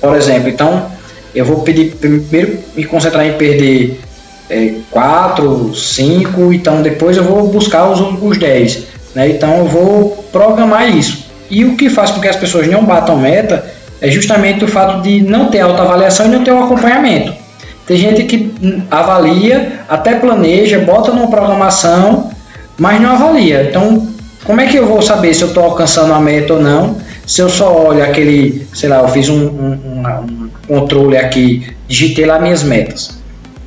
por 0.00 0.16
exemplo. 0.16 0.48
Então 0.48 0.86
eu 1.34 1.44
vou 1.44 1.62
pedir 1.62 1.96
primeiro 1.96 2.60
me 2.76 2.84
concentrar 2.84 3.26
em 3.26 3.32
perder 3.32 4.00
é, 4.48 4.74
4, 4.92 5.74
5, 5.74 6.52
então 6.52 6.80
depois 6.80 7.16
eu 7.16 7.24
vou 7.24 7.48
buscar 7.48 7.90
os, 7.90 8.00
os 8.22 8.38
10. 8.38 8.84
Né? 9.16 9.30
Então 9.30 9.58
eu 9.58 9.66
vou 9.66 10.24
programar 10.30 10.96
isso. 10.96 11.24
E 11.50 11.64
o 11.64 11.76
que 11.76 11.90
faz 11.90 12.12
com 12.12 12.20
que 12.20 12.28
as 12.28 12.36
pessoas 12.36 12.68
não 12.68 12.84
batam 12.84 13.16
meta 13.16 13.66
é 14.00 14.08
justamente 14.08 14.64
o 14.64 14.68
fato 14.68 15.02
de 15.02 15.20
não 15.20 15.48
ter 15.48 15.60
autoavaliação 15.60 16.26
e 16.26 16.28
não 16.28 16.44
ter 16.44 16.52
um 16.52 16.62
acompanhamento. 16.62 17.43
Tem 17.86 17.96
gente 17.96 18.24
que 18.24 18.52
avalia, 18.90 19.80
até 19.88 20.14
planeja, 20.14 20.78
bota 20.78 21.12
numa 21.12 21.28
programação, 21.28 22.30
mas 22.78 23.00
não 23.00 23.10
avalia. 23.10 23.68
Então, 23.68 24.08
como 24.44 24.60
é 24.60 24.66
que 24.66 24.76
eu 24.76 24.86
vou 24.86 25.02
saber 25.02 25.34
se 25.34 25.42
eu 25.42 25.48
estou 25.48 25.64
alcançando 25.64 26.12
a 26.12 26.20
meta 26.20 26.54
ou 26.54 26.62
não? 26.62 26.96
Se 27.26 27.40
eu 27.40 27.48
só 27.48 27.86
olho 27.86 28.02
aquele, 28.02 28.66
sei 28.74 28.88
lá, 28.88 28.98
eu 28.98 29.08
fiz 29.08 29.28
um, 29.28 29.46
um, 29.46 30.02
um, 30.02 30.50
controle 30.66 31.16
aqui, 31.16 31.66
digitei 31.88 32.26
lá 32.26 32.38
minhas 32.38 32.62
metas. 32.62 33.18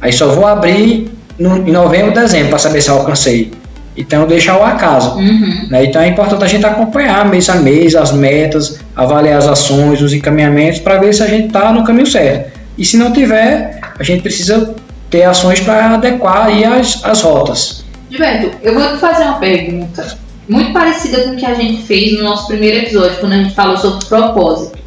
Aí 0.02 0.12
só 0.12 0.28
vou 0.28 0.46
abrir 0.46 1.12
no, 1.40 1.58
em 1.58 1.72
novembro, 1.72 2.14
dezembro 2.14 2.50
para 2.50 2.60
saber 2.60 2.82
se 2.82 2.90
eu 2.90 2.96
alcancei. 2.96 3.52
Então 3.96 4.28
deixar 4.28 4.60
o 4.60 4.64
acaso. 4.64 5.16
Uhum. 5.18 5.68
Né? 5.70 5.86
Então 5.86 6.02
é 6.02 6.08
importante 6.08 6.44
a 6.44 6.48
gente 6.48 6.66
acompanhar 6.66 7.28
mês 7.28 7.50
a 7.50 7.56
mês 7.56 7.96
as 7.96 8.12
metas, 8.12 8.80
avaliar 8.96 9.40
as 9.40 9.48
ações, 9.48 10.02
os 10.02 10.14
encaminhamentos 10.14 10.80
para 10.80 10.98
ver 11.00 11.14
se 11.14 11.24
a 11.24 11.28
gente 11.28 11.48
está 11.48 11.72
no 11.72 11.84
caminho 11.84 12.06
certo. 12.06 12.57
E 12.78 12.86
se 12.86 12.98
não 12.98 13.12
tiver, 13.12 13.80
a 13.98 14.04
gente 14.04 14.22
precisa 14.22 14.76
ter 15.10 15.24
ações 15.24 15.60
para 15.60 15.94
adequar 15.94 16.48
aí 16.48 16.64
as, 16.64 17.04
as 17.04 17.22
rotas. 17.22 17.84
Gilberto, 18.10 18.58
eu 18.62 18.74
vou 18.74 18.88
te 18.90 18.98
fazer 18.98 19.24
uma 19.24 19.40
pergunta 19.40 20.18
muito 20.48 20.72
parecida 20.72 21.24
com 21.24 21.32
o 21.32 21.36
que 21.36 21.46
a 21.46 21.54
gente 21.54 21.84
fez 21.84 22.14
no 22.18 22.24
nosso 22.24 22.48
primeiro 22.48 22.78
episódio, 22.78 23.18
quando 23.20 23.34
a 23.34 23.38
gente 23.38 23.54
falou 23.54 23.78
sobre 23.78 24.06
propósito. 24.06 24.78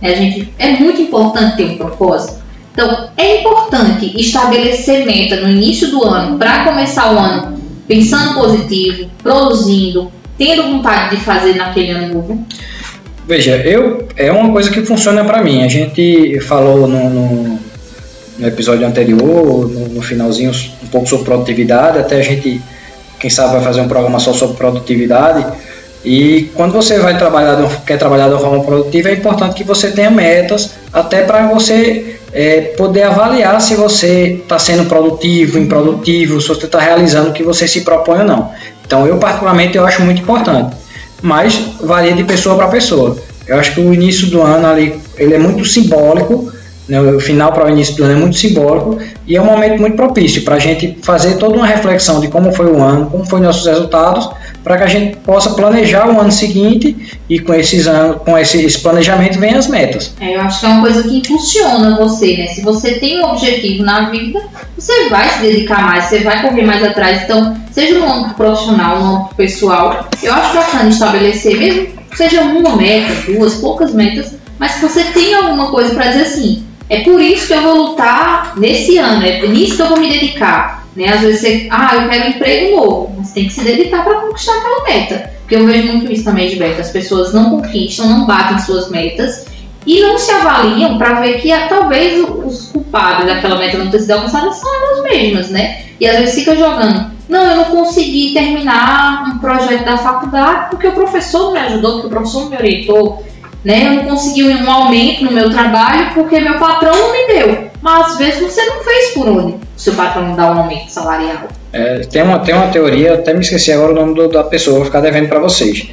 A 0.00 0.08
gente, 0.08 0.52
é 0.58 0.70
muito 0.70 1.02
importante 1.02 1.56
ter 1.56 1.64
um 1.64 1.76
propósito. 1.76 2.40
Então, 2.72 3.10
é 3.16 3.40
importante 3.40 4.18
estabelecer 4.18 5.04
meta 5.04 5.36
no 5.36 5.50
início 5.50 5.90
do 5.90 6.04
ano 6.04 6.38
para 6.38 6.64
começar 6.64 7.12
o 7.12 7.18
ano 7.18 7.60
pensando 7.86 8.34
positivo, 8.34 9.10
produzindo, 9.22 10.10
tendo 10.38 10.62
vontade 10.62 11.16
de 11.16 11.22
fazer 11.22 11.56
naquele 11.56 11.90
ano 11.90 12.14
novo? 12.14 12.46
Veja, 13.30 13.58
eu 13.58 14.08
é 14.16 14.32
uma 14.32 14.50
coisa 14.50 14.68
que 14.72 14.84
funciona 14.84 15.24
para 15.24 15.40
mim. 15.40 15.62
A 15.62 15.68
gente 15.68 16.40
falou 16.40 16.88
no, 16.88 17.08
no, 17.08 17.58
no 18.40 18.48
episódio 18.48 18.84
anterior, 18.84 19.70
no, 19.70 19.88
no, 19.88 20.02
finalzinho, 20.02 20.50
um 20.82 20.88
pouco 20.88 21.08
sobre 21.08 21.26
produtividade. 21.26 22.00
Até 22.00 22.16
a 22.16 22.22
gente, 22.22 22.60
quem 23.20 23.30
sabe, 23.30 23.52
vai 23.52 23.62
fazer 23.62 23.82
um 23.82 23.86
programa 23.86 24.18
só 24.18 24.32
sobre 24.32 24.56
produtividade. 24.56 25.46
E 26.04 26.50
quando 26.56 26.72
você 26.72 26.98
vai 26.98 27.16
trabalhar, 27.16 27.64
quer 27.86 27.98
trabalhar 27.98 28.26
de 28.26 28.34
uma 28.34 28.40
forma 28.40 28.64
produtiva, 28.64 29.10
é 29.10 29.12
importante 29.12 29.54
que 29.54 29.62
você 29.62 29.92
tenha 29.92 30.10
metas, 30.10 30.70
até 30.92 31.22
para 31.22 31.46
você 31.46 32.16
é, 32.32 32.60
poder 32.76 33.04
avaliar 33.04 33.60
se 33.60 33.76
você 33.76 34.40
está 34.42 34.58
sendo 34.58 34.86
produtivo, 34.86 35.56
improdutivo, 35.56 36.40
se 36.40 36.48
você 36.48 36.66
está 36.66 36.80
realizando 36.80 37.30
o 37.30 37.32
que 37.32 37.44
você 37.44 37.68
se 37.68 37.82
propõe 37.82 38.18
ou 38.18 38.24
não. 38.24 38.50
Então, 38.84 39.06
eu 39.06 39.18
particularmente 39.18 39.76
eu 39.76 39.86
acho 39.86 40.02
muito 40.02 40.20
importante, 40.20 40.74
mas 41.22 41.60
varia 41.80 42.12
de 42.12 42.24
pessoa 42.24 42.56
para 42.56 42.68
pessoa. 42.68 43.16
Eu 43.46 43.58
acho 43.58 43.74
que 43.74 43.80
o 43.80 43.92
início 43.92 44.28
do 44.28 44.42
ano 44.42 44.66
ali 44.66 45.00
ele 45.16 45.34
é 45.34 45.38
muito 45.38 45.64
simbólico, 45.64 46.52
né, 46.88 47.00
o 47.00 47.20
final 47.20 47.52
para 47.52 47.66
o 47.66 47.70
início 47.70 47.96
do 47.96 48.04
ano 48.04 48.14
é 48.14 48.16
muito 48.16 48.36
simbólico 48.36 48.98
e 49.26 49.36
é 49.36 49.40
um 49.40 49.44
momento 49.44 49.80
muito 49.80 49.96
propício 49.96 50.42
para 50.42 50.56
a 50.56 50.58
gente 50.58 50.98
fazer 51.02 51.36
toda 51.36 51.54
uma 51.54 51.66
reflexão 51.66 52.20
de 52.20 52.28
como 52.28 52.52
foi 52.52 52.66
o 52.66 52.82
ano, 52.82 53.06
como 53.06 53.24
foram 53.24 53.44
nossos 53.44 53.66
resultados, 53.66 54.28
para 54.62 54.76
que 54.76 54.84
a 54.84 54.86
gente 54.86 55.16
possa 55.18 55.50
planejar 55.50 56.08
o 56.08 56.20
ano 56.20 56.30
seguinte 56.30 57.18
e 57.28 57.38
com 57.38 57.54
esses 57.54 57.86
anos, 57.86 58.22
com 58.22 58.36
esse, 58.36 58.62
esse 58.62 58.78
planejamento 58.80 59.38
vem 59.38 59.54
as 59.54 59.66
metas. 59.66 60.14
É, 60.20 60.36
eu 60.36 60.40
acho 60.40 60.60
que 60.60 60.66
é 60.66 60.68
uma 60.68 60.80
coisa 60.82 61.02
que 61.02 61.16
impulsiona 61.16 61.96
você, 61.96 62.36
né? 62.36 62.46
Se 62.48 62.60
você 62.60 62.94
tem 62.94 63.20
um 63.20 63.30
objetivo 63.30 63.82
na 63.82 64.10
vida, 64.10 64.40
você 64.76 65.08
vai 65.08 65.28
se 65.28 65.40
dedicar 65.40 65.82
mais, 65.82 66.04
você 66.04 66.20
vai 66.20 66.42
correr 66.42 66.62
mais 66.62 66.82
atrás. 66.82 67.22
Então, 67.22 67.56
seja 67.70 67.98
no 67.98 68.12
âmbito 68.12 68.34
profissional, 68.34 69.00
no 69.00 69.16
âmbito 69.16 69.34
pessoal, 69.34 70.08
eu 70.22 70.32
acho 70.32 70.54
bacana 70.54 70.90
estabelecer, 70.90 71.56
mesmo 71.56 71.86
que 72.10 72.16
seja 72.16 72.42
uma 72.42 72.76
meta, 72.76 73.12
duas, 73.32 73.54
poucas 73.56 73.94
metas, 73.94 74.34
mas 74.58 74.74
que 74.74 74.82
você 74.82 75.04
tenha 75.04 75.38
alguma 75.38 75.70
coisa 75.70 75.94
para 75.94 76.10
dizer 76.10 76.22
assim, 76.22 76.64
é 76.88 77.00
por 77.00 77.20
isso 77.20 77.46
que 77.46 77.54
eu 77.54 77.62
vou 77.62 77.74
lutar 77.74 78.54
nesse 78.56 78.98
ano, 78.98 79.24
é 79.24 79.46
nisso 79.46 79.76
que 79.76 79.82
eu 79.82 79.88
vou 79.88 80.00
me 80.00 80.10
dedicar. 80.10 80.79
Né? 80.96 81.08
Às 81.08 81.20
vezes 81.20 81.40
você, 81.40 81.68
ah, 81.70 81.90
eu 81.94 82.08
quero 82.08 82.24
um 82.24 82.28
emprego 82.30 82.76
novo, 82.76 83.14
você 83.22 83.34
tem 83.34 83.46
que 83.46 83.52
se 83.52 83.62
dedicar 83.62 84.04
para 84.04 84.20
conquistar 84.22 84.56
aquela 84.56 84.84
meta. 84.84 85.32
Porque 85.40 85.56
eu 85.56 85.66
vejo 85.66 85.88
muito 85.88 86.12
isso 86.12 86.24
também, 86.24 86.48
Gilberto, 86.48 86.80
as 86.80 86.90
pessoas 86.90 87.32
não 87.32 87.50
conquistam, 87.50 88.06
não 88.06 88.26
batem 88.26 88.58
suas 88.58 88.90
metas 88.90 89.46
e 89.86 90.00
não 90.00 90.18
se 90.18 90.30
avaliam 90.30 90.98
para 90.98 91.20
ver 91.20 91.40
que 91.40 91.50
ah, 91.52 91.66
talvez 91.68 92.22
os 92.44 92.66
culpados 92.66 93.26
daquela 93.26 93.56
meta 93.56 93.78
não 93.78 93.90
ter 93.90 94.00
sido 94.00 94.12
alcançada 94.12 94.52
são 94.52 94.70
elas 94.74 95.02
mesmas, 95.02 95.50
né? 95.50 95.84
E 95.98 96.06
às 96.06 96.18
vezes 96.18 96.34
fica 96.34 96.56
jogando, 96.56 97.10
não, 97.28 97.44
eu 97.46 97.56
não 97.56 97.64
consegui 97.64 98.32
terminar 98.34 99.24
um 99.28 99.38
projeto 99.38 99.84
da 99.84 99.96
faculdade 99.96 100.70
porque 100.70 100.88
o 100.88 100.92
professor 100.92 101.44
não 101.44 101.52
me 101.52 101.58
ajudou, 101.60 101.92
porque 101.92 102.06
o 102.08 102.10
professor 102.10 102.42
não 102.42 102.50
me 102.50 102.56
orientou, 102.56 103.24
né? 103.64 103.86
Eu 103.86 103.92
não 103.94 104.04
consegui 104.04 104.44
um 104.44 104.70
aumento 104.70 105.24
no 105.24 105.32
meu 105.32 105.50
trabalho 105.50 106.12
porque 106.14 106.40
meu 106.40 106.58
patrão 106.58 106.94
não 106.94 107.12
me 107.12 107.26
deu. 107.26 107.70
Mas 107.80 108.12
às 108.12 108.18
vezes 108.18 108.40
você 108.40 108.64
não 108.66 108.84
fez 108.84 109.14
por 109.14 109.28
onde 109.28 109.69
o 109.80 109.82
seu 109.82 109.94
patrão 109.94 110.28
não 110.28 110.36
dá 110.36 110.52
um 110.52 110.58
aumento 110.58 110.90
salarial. 110.90 111.48
É, 111.72 112.00
tem, 112.00 112.22
uma, 112.22 112.38
tem 112.40 112.54
uma 112.54 112.68
teoria, 112.68 113.14
até 113.14 113.32
me 113.32 113.40
esqueci 113.40 113.72
agora 113.72 113.92
o 113.92 113.94
nome 113.94 114.14
do, 114.14 114.28
da 114.28 114.44
pessoa, 114.44 114.76
vou 114.76 114.84
ficar 114.84 115.00
devendo 115.00 115.26
para 115.26 115.38
vocês. 115.38 115.88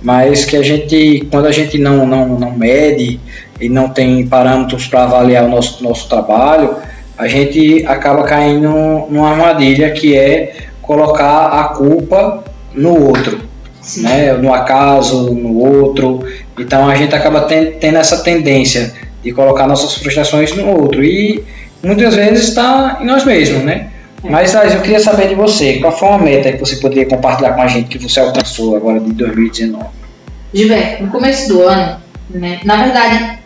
Mas 0.00 0.44
que 0.44 0.56
a 0.56 0.62
gente, 0.62 1.26
quando 1.28 1.46
a 1.46 1.50
gente 1.50 1.76
não, 1.76 2.06
não, 2.06 2.38
não 2.38 2.52
mede 2.52 3.18
e 3.60 3.68
não 3.68 3.88
tem 3.88 4.24
parâmetros 4.28 4.86
para 4.86 5.02
avaliar 5.02 5.44
o 5.44 5.48
nosso, 5.48 5.82
nosso 5.82 6.08
trabalho, 6.08 6.76
a 7.18 7.26
gente 7.26 7.84
acaba 7.84 8.22
caindo 8.22 8.70
numa 9.10 9.30
armadilha 9.30 9.90
que 9.90 10.16
é 10.16 10.54
colocar 10.80 11.46
a 11.46 11.64
culpa 11.64 12.44
no 12.72 13.08
outro, 13.08 13.40
né? 13.96 14.34
no 14.34 14.54
acaso, 14.54 15.34
no 15.34 15.58
outro. 15.58 16.24
Então 16.56 16.88
a 16.88 16.94
gente 16.94 17.12
acaba 17.12 17.40
ten, 17.40 17.72
tendo 17.72 17.98
essa 17.98 18.18
tendência 18.22 18.92
de 19.20 19.32
colocar 19.32 19.66
nossas 19.66 19.94
frustrações 19.94 20.54
no 20.56 20.68
outro 20.68 21.04
e 21.04 21.42
muitas 21.82 22.14
vezes 22.14 22.48
está 22.48 22.98
em 23.00 23.06
nós 23.06 23.24
mesmos, 23.24 23.62
né? 23.62 23.90
É. 24.24 24.30
Mas, 24.30 24.52
Thais, 24.52 24.74
eu 24.74 24.80
queria 24.80 25.00
saber 25.00 25.28
de 25.28 25.34
você, 25.34 25.78
qual 25.80 25.96
foi 25.96 26.08
uma 26.08 26.18
meta 26.18 26.52
que 26.52 26.58
você 26.58 26.76
poderia 26.76 27.06
compartilhar 27.06 27.54
com 27.54 27.62
a 27.62 27.66
gente 27.66 27.88
que 27.88 27.98
você 27.98 28.20
alcançou 28.20 28.76
agora 28.76 29.00
de 29.00 29.12
2019? 29.12 29.84
Gilberto, 30.54 31.04
no 31.04 31.10
começo 31.10 31.48
do 31.48 31.62
ano, 31.62 31.96
né, 32.30 32.60
na 32.64 32.76
verdade, 32.76 33.38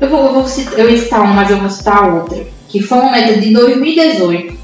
eu 0.00 0.08
vou, 0.08 0.24
eu 0.26 0.32
vou 0.34 0.48
citar, 0.48 0.78
eu 0.78 0.98
citar 0.98 1.22
uma, 1.22 1.34
mas 1.34 1.50
eu 1.50 1.58
vou 1.58 1.70
citar 1.70 2.12
outra, 2.12 2.44
que 2.68 2.82
foi 2.82 2.98
uma 2.98 3.12
meta 3.12 3.40
de 3.40 3.52
2018, 3.52 4.54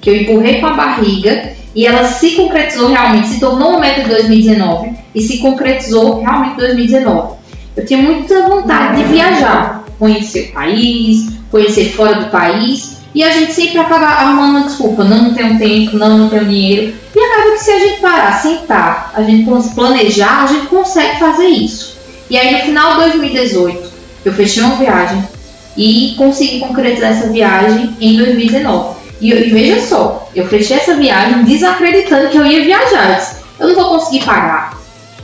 que 0.00 0.10
eu 0.10 0.16
empurrei 0.16 0.60
com 0.60 0.66
a 0.66 0.74
barriga 0.74 1.52
e 1.74 1.86
ela 1.86 2.04
se 2.04 2.32
concretizou 2.32 2.88
realmente, 2.88 3.28
se 3.28 3.40
tornou 3.40 3.70
uma 3.70 3.80
meta 3.80 4.02
de 4.02 4.08
2019 4.08 4.92
e 5.14 5.20
se 5.20 5.38
concretizou 5.38 6.20
realmente 6.20 6.54
em 6.54 6.58
2019. 6.58 7.34
Eu 7.76 7.86
tinha 7.86 8.00
muita 8.00 8.48
vontade 8.48 9.02
de 9.02 9.08
viajar, 9.12 9.84
conhecer 9.98 10.50
o 10.50 10.52
país, 10.52 11.41
conhecer 11.52 11.92
fora 11.92 12.16
do 12.16 12.30
país, 12.30 12.96
e 13.14 13.22
a 13.22 13.30
gente 13.30 13.52
sempre 13.52 13.78
acaba 13.78 14.06
arrumando 14.06 14.56
uma 14.56 14.66
desculpa, 14.66 15.04
não, 15.04 15.24
não 15.24 15.34
tenho 15.34 15.58
tempo, 15.58 15.98
não, 15.98 16.16
não 16.16 16.28
tenho 16.30 16.46
dinheiro. 16.46 16.94
E 17.14 17.20
acaba 17.20 17.50
que 17.52 17.58
se 17.58 17.70
a 17.70 17.78
gente 17.78 18.00
parar, 18.00 18.40
sentar, 18.40 19.12
a 19.14 19.22
gente 19.22 19.46
planejar, 19.74 20.44
a 20.44 20.46
gente 20.46 20.66
consegue 20.66 21.18
fazer 21.18 21.46
isso. 21.46 21.98
E 22.30 22.38
aí 22.38 22.56
no 22.56 22.64
final 22.64 22.94
de 22.94 23.10
2018, 23.10 23.92
eu 24.24 24.32
fechei 24.32 24.62
uma 24.62 24.76
viagem 24.76 25.22
e 25.76 26.14
consegui 26.16 26.60
concretizar 26.60 27.12
essa 27.12 27.28
viagem 27.28 27.94
em 28.00 28.16
2019. 28.16 28.96
E, 29.20 29.30
e 29.30 29.50
veja 29.50 29.86
só, 29.86 30.30
eu 30.34 30.46
fechei 30.48 30.78
essa 30.78 30.94
viagem 30.94 31.44
desacreditando 31.44 32.28
que 32.28 32.38
eu 32.38 32.46
ia 32.46 32.64
viajar. 32.64 33.36
Eu, 33.60 33.68
não 33.68 33.74
vou 33.74 33.98
conseguir 33.98 34.24
pagar, 34.24 34.78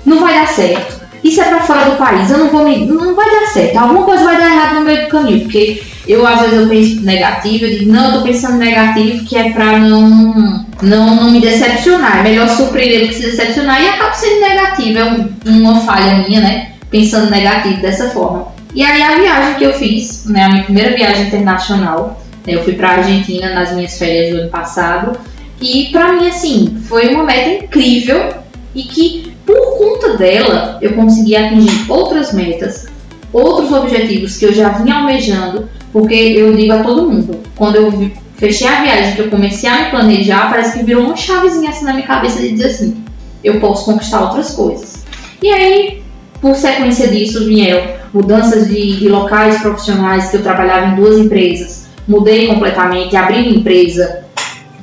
não 0.04 0.20
vai 0.20 0.35
dar 0.35 0.49
certo. 0.49 0.98
Isso 1.22 1.40
é 1.40 1.44
para 1.44 1.62
fora 1.62 1.90
do 1.90 1.96
país, 1.96 2.30
eu 2.30 2.38
não 2.38 2.48
vou 2.48 2.64
me. 2.64 2.87
Não 2.87 3.14
vai 3.14 3.30
dar 3.30 3.46
certo. 3.48 3.76
Alguma 3.76 4.04
coisa 4.04 4.25
vai 4.25 4.37
dar 4.37 4.52
errado 4.52 4.75
no 4.76 4.80
meio 4.82 5.02
do 5.02 5.08
caminho, 5.08 5.40
porque 5.40 5.82
eu 6.06 6.26
às 6.26 6.40
vezes 6.40 6.58
eu 6.58 6.68
penso 6.68 7.04
negativo, 7.04 7.64
eu 7.64 7.78
digo, 7.78 7.92
não, 7.92 8.06
eu 8.06 8.18
tô 8.18 8.25
pensando 8.25 8.56
negativo, 8.56 9.25
que 9.25 9.37
é 9.37 9.50
pra 9.50 9.78
não, 9.78 10.64
não, 10.82 11.14
não 11.16 11.30
me 11.30 11.40
decepcionar. 11.40 12.20
É 12.20 12.22
melhor 12.22 12.48
surpreender 12.48 13.02
do 13.02 13.08
que 13.08 13.14
se 13.14 13.30
decepcionar 13.30 13.82
e 13.82 13.88
acaba 13.88 14.14
sendo 14.14 14.40
negativo. 14.40 14.98
É 14.98 15.04
um, 15.04 15.28
uma 15.46 15.80
falha 15.80 16.26
minha, 16.26 16.40
né? 16.40 16.72
Pensando 16.90 17.30
negativo 17.30 17.80
dessa 17.82 18.08
forma. 18.10 18.48
E 18.75 18.82
aí 18.82 19.02
a 19.02 19.18
viagem 19.18 19.54
que 19.54 19.64
eu 19.64 19.72
fiz, 19.72 20.26
né, 20.26 20.44
a 20.44 20.48
minha 20.50 20.64
primeira 20.64 20.94
viagem 20.94 21.26
internacional, 21.26 22.22
né, 22.46 22.54
eu 22.54 22.64
fui 22.64 22.75
pra 22.75 22.90
Argentina 22.90 23.52
nas 23.52 23.72
minhas 23.75 23.98
férias 23.98 24.34
do 24.34 24.40
ano 24.42 24.50
passado. 24.50 25.18
E 25.60 25.88
pra 25.90 26.12
mim, 26.12 26.28
assim, 26.28 26.80
foi 26.88 27.08
uma 27.08 27.25
meta 27.25 27.64
incrível 27.64 28.32
e 28.75 28.84
que 28.84 29.27
por 29.49 29.78
conta 29.78 30.19
dela 30.19 30.78
eu 30.83 30.93
consegui 30.93 31.35
atingir 31.35 31.90
outras 31.90 32.35
metas, 32.35 32.87
outros 33.33 33.73
objetivos 33.73 34.37
que 34.37 34.45
eu 34.45 34.52
já 34.52 34.69
vinha 34.69 34.97
almejando 34.97 35.67
porque 35.90 36.14
eu 36.14 36.55
digo 36.55 36.75
a 36.75 36.83
todo 36.83 37.11
mundo, 37.11 37.40
quando 37.57 37.76
eu 37.76 38.11
fechei 38.37 38.69
a 38.69 38.83
viagem, 38.83 39.14
que 39.14 39.23
eu 39.23 39.31
comecei 39.31 39.71
a 39.71 39.85
me 39.85 39.90
planejar, 39.90 40.50
parece 40.50 40.78
que 40.78 40.85
virou 40.85 41.05
uma 41.05 41.17
chavezinha 41.17 41.71
assim 41.71 41.87
na 41.87 41.95
minha 41.95 42.07
cabeça 42.07 42.38
de 42.40 42.50
dizer 42.50 42.67
assim, 42.67 43.02
eu 43.43 43.59
posso 43.59 43.87
conquistar 43.87 44.21
outras 44.21 44.50
coisas. 44.50 45.05
E 45.43 45.50
aí, 45.50 46.02
por 46.43 46.55
sequência 46.55 47.09
disso, 47.09 47.47
vieram 47.47 47.83
mudanças 48.12 48.69
de, 48.69 48.99
de 48.99 49.09
locais 49.09 49.62
profissionais, 49.62 50.28
que 50.28 50.37
eu 50.37 50.43
trabalhava 50.43 50.88
em 50.88 50.97
duas 50.97 51.19
empresas, 51.19 51.87
mudei 52.07 52.49
completamente, 52.49 53.17
abri 53.17 53.38
uma 53.38 53.57
empresa 53.57 54.25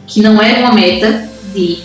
que 0.08 0.24
não 0.24 0.42
era 0.42 0.62
uma 0.62 0.74
meta 0.74 1.30
de 1.54 1.84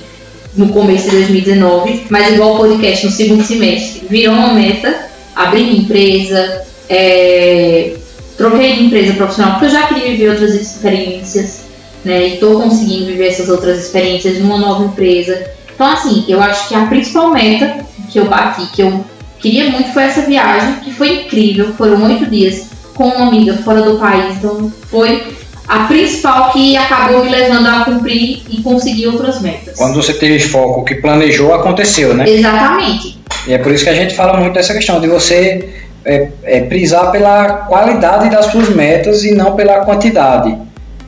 no 0.57 0.69
começo 0.71 1.11
de 1.11 1.17
2019, 1.17 2.07
mas 2.11 2.33
igual 2.33 2.55
o 2.55 2.59
podcast 2.59 3.07
no 3.07 3.13
segundo 3.13 3.45
semestre, 3.45 4.07
virou 4.09 4.35
uma 4.35 4.53
meta, 4.53 5.07
abri 5.35 5.65
minha 5.65 5.81
empresa, 5.83 6.63
é, 6.89 7.95
troquei 8.37 8.75
de 8.75 8.85
empresa 8.85 9.15
profissional 9.15 9.53
porque 9.53 9.67
eu 9.67 9.71
já 9.71 9.87
queria 9.87 10.11
viver 10.11 10.31
outras 10.31 10.55
experiências, 10.55 11.61
né? 12.05 12.29
E 12.29 12.35
estou 12.35 12.61
conseguindo 12.61 13.07
viver 13.07 13.29
essas 13.29 13.49
outras 13.49 13.79
experiências 13.85 14.39
numa 14.39 14.59
nova 14.59 14.85
empresa. 14.85 15.47
Então, 15.75 15.87
assim, 15.87 16.25
eu 16.27 16.43
acho 16.43 16.69
que 16.69 16.75
a 16.75 16.87
principal 16.87 17.31
meta 17.31 17.85
que 18.11 18.19
eu 18.19 18.27
bati, 18.27 18.67
que 18.73 18.83
eu 18.83 19.05
queria 19.39 19.71
muito, 19.71 19.93
foi 19.93 20.05
essa 20.05 20.23
viagem, 20.23 20.77
que 20.77 20.93
foi 20.93 21.25
incrível. 21.25 21.73
Foram 21.75 22.03
oito 22.05 22.27
dias 22.27 22.67
com 22.95 23.09
uma 23.09 23.29
amiga 23.29 23.57
fora 23.59 23.83
do 23.83 23.99
país. 23.99 24.37
Então, 24.37 24.73
foi 24.91 25.23
a 25.71 25.85
principal 25.85 26.51
que 26.51 26.77
acabou 26.77 27.25
me 27.25 27.31
levando 27.31 27.69
a 27.69 27.85
cumprir 27.85 28.43
e 28.51 28.61
conseguir 28.61 29.07
outras 29.07 29.41
metas. 29.41 29.77
Quando 29.77 29.95
você 29.95 30.13
teve 30.13 30.41
foco, 30.41 30.81
o 30.81 30.85
que 30.85 30.97
planejou, 30.97 31.55
aconteceu, 31.55 32.13
né? 32.13 32.29
Exatamente. 32.29 33.21
E 33.47 33.53
é 33.53 33.59
por 33.59 33.71
isso 33.71 33.85
que 33.85 33.91
a 33.91 33.95
gente 33.95 34.17
fala 34.17 34.37
muito 34.37 34.55
dessa 34.55 34.75
questão 34.75 35.01
de 35.01 35.07
você 35.07 35.69
é, 36.05 36.29
é 36.43 36.61
prisar 36.63 37.13
pela 37.13 37.67
qualidade 37.69 38.29
das 38.29 38.47
suas 38.47 38.69
metas 38.71 39.23
e 39.23 39.31
não 39.31 39.55
pela 39.55 39.85
quantidade, 39.85 40.59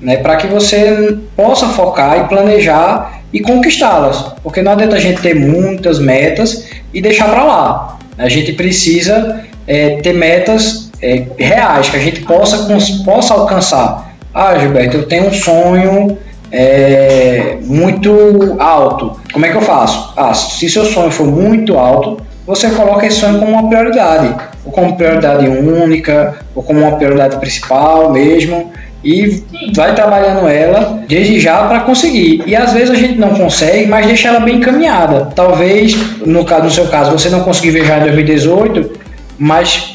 né? 0.01 0.19
Para 0.19 0.37
que 0.37 0.47
você 0.47 1.19
possa 1.35 1.67
focar 1.67 2.21
e 2.21 2.29
planejar 2.29 3.21
e 3.33 3.41
conquistá-las, 3.41 4.27
porque 4.45 4.63
não 4.63 4.73
adianta 4.73 4.95
a 4.95 5.01
gente 5.01 5.21
ter 5.21 5.35
muitas 5.35 5.99
metas 5.99 6.69
e 6.95 7.03
deixar 7.03 7.29
para 7.29 7.43
lá. 7.43 7.99
A 8.17 8.29
gente 8.29 8.53
precisa 8.53 9.45
é, 9.67 9.97
ter 9.97 10.13
metas 10.13 10.89
é, 11.03 11.25
reais 11.37 11.89
que 11.89 11.97
a 11.97 12.01
gente 12.01 12.21
possa 12.21 12.69
possa 13.05 13.35
alcançar. 13.35 14.12
Ah, 14.35 14.59
Gilberto, 14.59 14.97
eu 14.97 15.07
tenho 15.07 15.29
um 15.29 15.33
sonho 15.33 16.19
é, 16.51 17.59
muito 17.63 18.57
alto. 18.59 19.21
Como 19.33 19.45
é 19.45 19.51
que 19.51 19.57
eu 19.57 19.63
faço? 19.63 20.13
Ah, 20.17 20.33
se 20.35 20.69
seu 20.69 20.85
sonho 20.85 21.11
for 21.11 21.27
muito 21.27 21.79
alto, 21.79 22.19
você 22.47 22.71
coloca 22.71 23.07
esse 23.07 23.17
sonho 23.17 23.39
como 23.39 23.53
uma 23.53 23.69
prioridade, 23.69 24.35
ou 24.65 24.73
como 24.73 24.97
prioridade 24.97 25.49
única, 25.49 26.39
ou 26.55 26.63
como 26.63 26.81
uma 26.81 26.97
prioridade 26.97 27.37
principal 27.37 28.11
mesmo, 28.11 28.73
e 29.05 29.43
vai 29.75 29.95
trabalhando 29.95 30.49
ela 30.49 31.03
desde 31.09 31.41
já 31.41 31.67
para 31.67 31.81
conseguir. 31.81 32.43
E 32.47 32.55
às 32.55 32.73
vezes 32.73 32.91
a 32.91 32.95
gente 32.95 33.19
não 33.19 33.31
consegue, 33.31 33.87
mas 33.87 34.07
deixa 34.07 34.29
ela 34.29 34.41
bem 34.41 34.57
encaminhada. 34.57 35.31
Talvez, 35.35 35.95
no, 36.25 36.45
caso, 36.45 36.65
no 36.65 36.71
seu 36.71 36.87
caso, 36.87 37.13
você 37.13 37.29
não 37.29 37.41
conseguiu 37.41 37.73
viajar 37.75 37.99
em 37.99 38.03
2018, 38.03 38.93
mas 39.39 39.92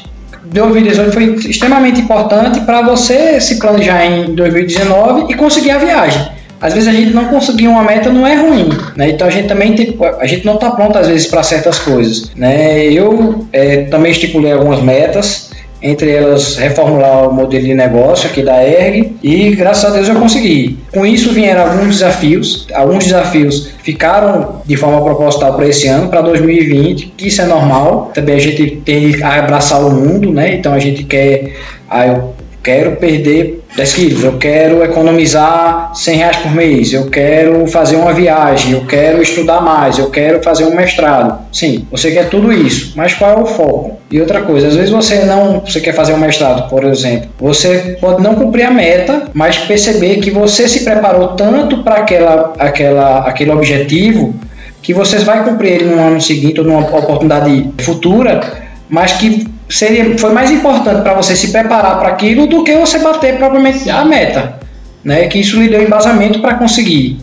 2018 0.52 1.12
foi 1.12 1.36
extremamente 1.50 2.02
importante 2.02 2.62
para 2.62 2.82
você 2.82 3.40
se 3.40 3.60
planejar 3.60 4.06
em 4.06 4.36
2019 4.36 5.32
e 5.32 5.36
conseguir 5.36 5.72
a 5.72 5.78
viagem 5.78 6.38
às 6.60 6.74
vezes 6.74 6.90
a 6.90 6.92
gente 6.92 7.14
não 7.14 7.26
conseguir 7.26 7.68
uma 7.68 7.84
meta 7.84 8.10
não 8.12 8.26
é 8.26 8.36
ruim, 8.36 8.70
né? 8.96 9.10
Então 9.10 9.28
a 9.28 9.30
gente 9.30 9.48
também 9.48 9.74
tem, 9.74 9.96
a 10.20 10.26
gente 10.26 10.46
não 10.46 10.56
está 10.56 10.72
pronto 10.72 10.98
às 10.98 11.08
vezes 11.08 11.28
para 11.28 11.44
certas 11.44 11.78
coisas, 11.80 12.32
né? 12.36 12.84
Eu 12.86 13.46
é, 13.54 13.84
também 13.84 14.12
estipulei 14.12 14.52
algumas 14.52 14.82
metas 14.82 15.52
entre 15.82 16.12
elas 16.12 16.56
reformular 16.56 17.30
o 17.30 17.34
modelo 17.34 17.64
de 17.64 17.74
negócio 17.76 18.28
aqui 18.28 18.42
da 18.42 18.64
ERG 18.64 19.16
e 19.22 19.52
graças 19.52 19.86
a 19.86 19.94
Deus 19.94 20.10
eu 20.10 20.16
consegui. 20.16 20.80
Com 20.92 21.06
isso 21.06 21.32
vieram 21.32 21.62
alguns 21.62 22.00
desafios, 22.00 22.68
alguns 22.74 23.04
desafios 23.04 23.70
ficaram 23.88 24.62
de 24.66 24.76
forma 24.76 25.02
proposital 25.02 25.54
para 25.56 25.66
esse 25.66 25.88
ano, 25.88 26.10
para 26.10 26.20
2020, 26.20 27.14
que 27.16 27.30
isso 27.30 27.42
é 27.42 27.46
normal. 27.46 28.12
Também 28.14 28.36
a 28.36 28.40
gente 28.40 28.82
tem 28.84 29.14
que 29.14 29.24
abraçar 29.24 29.82
o 29.82 29.90
mundo, 29.90 30.30
né? 30.30 30.56
Então 30.56 30.74
a 30.74 30.80
gente 30.80 31.06
quer, 31.06 31.56
ah, 31.90 32.06
eu 32.06 32.34
quero 32.68 32.98
perder 32.98 33.64
10 33.78 33.94
quilos, 33.94 34.24
eu 34.26 34.38
quero 34.38 34.84
economizar 34.84 35.96
100 35.96 36.18
reais 36.18 36.36
por 36.36 36.52
mês, 36.52 36.92
eu 36.92 37.10
quero 37.10 37.66
fazer 37.68 37.96
uma 37.96 38.12
viagem, 38.12 38.74
eu 38.74 38.86
quero 38.86 39.22
estudar 39.22 39.62
mais, 39.62 39.98
eu 39.98 40.10
quero 40.10 40.44
fazer 40.44 40.66
um 40.66 40.76
mestrado. 40.76 41.46
Sim, 41.50 41.88
você 41.90 42.12
quer 42.12 42.28
tudo 42.28 42.52
isso, 42.52 42.92
mas 42.98 43.14
qual 43.14 43.32
é 43.32 43.42
o 43.42 43.46
foco? 43.46 43.98
E 44.12 44.20
outra 44.20 44.42
coisa, 44.42 44.68
às 44.68 44.76
vezes 44.76 44.90
você 44.90 45.24
não, 45.24 45.62
você 45.62 45.80
quer 45.80 45.94
fazer 45.94 46.12
um 46.12 46.18
mestrado, 46.18 46.70
por 46.70 46.84
exemplo, 46.84 47.30
você 47.40 47.98
pode 48.02 48.22
não 48.22 48.36
cumprir 48.36 48.64
a 48.64 48.72
meta, 48.72 49.30
mas 49.34 49.58
perceber 49.60 50.18
que 50.18 50.30
você 50.30 50.68
se 50.68 50.84
preparou 50.84 51.30
tanto 51.38 51.84
para 51.84 51.96
aquela, 51.96 52.54
aquela, 52.60 53.20
aquele 53.20 53.52
objetivo 53.52 54.36
que 54.82 54.94
você 54.94 55.20
vai 55.20 55.46
cumprir 55.46 55.72
ele 55.72 55.86
no 55.86 56.02
ano 56.02 56.20
seguinte 56.20 56.60
ou 56.60 56.68
numa 56.68 56.82
oportunidade 56.82 57.70
futura, 57.80 58.42
mas 58.90 59.14
que 59.14 59.48
seria, 59.70 60.18
foi 60.18 60.34
mais 60.34 60.52
importante 60.52 61.02
para 61.02 61.14
você 61.14 61.36
se 61.36 61.52
preparar 61.52 62.00
para 62.00 62.10
aquilo 62.10 62.48
do 62.48 62.64
que 62.64 62.76
você 62.76 63.00
bater 63.00 63.38
propriamente 63.38 63.90
a 63.90 64.06
meta, 64.06 64.60
né? 65.04 65.28
Que 65.28 65.40
isso 65.40 65.60
lhe 65.60 65.70
deu 65.70 65.84
embasamento 65.84 66.40
para 66.40 66.56
conseguir 66.56 67.20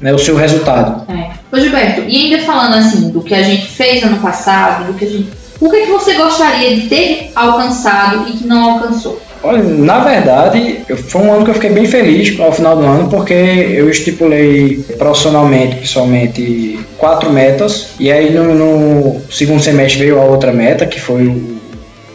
né, 0.00 0.12
o 0.12 0.18
seu 0.18 0.36
resultado. 0.36 1.10
É. 1.10 1.30
Ô 1.50 1.58
Gilberto, 1.58 2.02
e 2.06 2.32
ainda 2.32 2.44
falando 2.44 2.74
assim 2.74 3.10
do 3.10 3.22
que 3.22 3.34
a 3.34 3.42
gente 3.42 3.66
fez 3.66 4.02
ano 4.02 4.18
passado, 4.18 4.86
do 4.86 4.94
que 4.94 5.04
a 5.04 5.08
gente, 5.08 5.28
o 5.60 5.70
que, 5.70 5.82
que 5.82 5.92
você 5.92 6.14
gostaria 6.14 6.74
de 6.74 6.88
ter 6.88 7.30
alcançado 7.34 8.28
e 8.28 8.32
que 8.32 8.46
não 8.46 8.72
alcançou? 8.72 9.20
Olha, 9.42 9.62
na 9.62 9.98
verdade, 9.98 10.80
foi 11.06 11.20
um 11.20 11.32
ano 11.32 11.44
que 11.44 11.50
eu 11.50 11.54
fiquei 11.54 11.70
bem 11.70 11.84
feliz 11.84 12.38
ao 12.40 12.50
final 12.50 12.76
do 12.76 12.82
ano, 12.82 13.10
porque 13.10 13.34
eu 13.34 13.90
estipulei 13.90 14.82
profissionalmente, 14.96 15.76
pessoalmente, 15.76 16.78
quatro 16.96 17.30
metas, 17.30 17.90
e 18.00 18.10
aí 18.10 18.32
no, 18.32 18.54
no 18.54 19.20
segundo 19.30 19.62
semestre 19.62 20.00
veio 20.00 20.18
a 20.18 20.24
outra 20.24 20.50
meta, 20.50 20.86
que 20.86 20.98
foi 20.98 21.26
o 21.26 21.53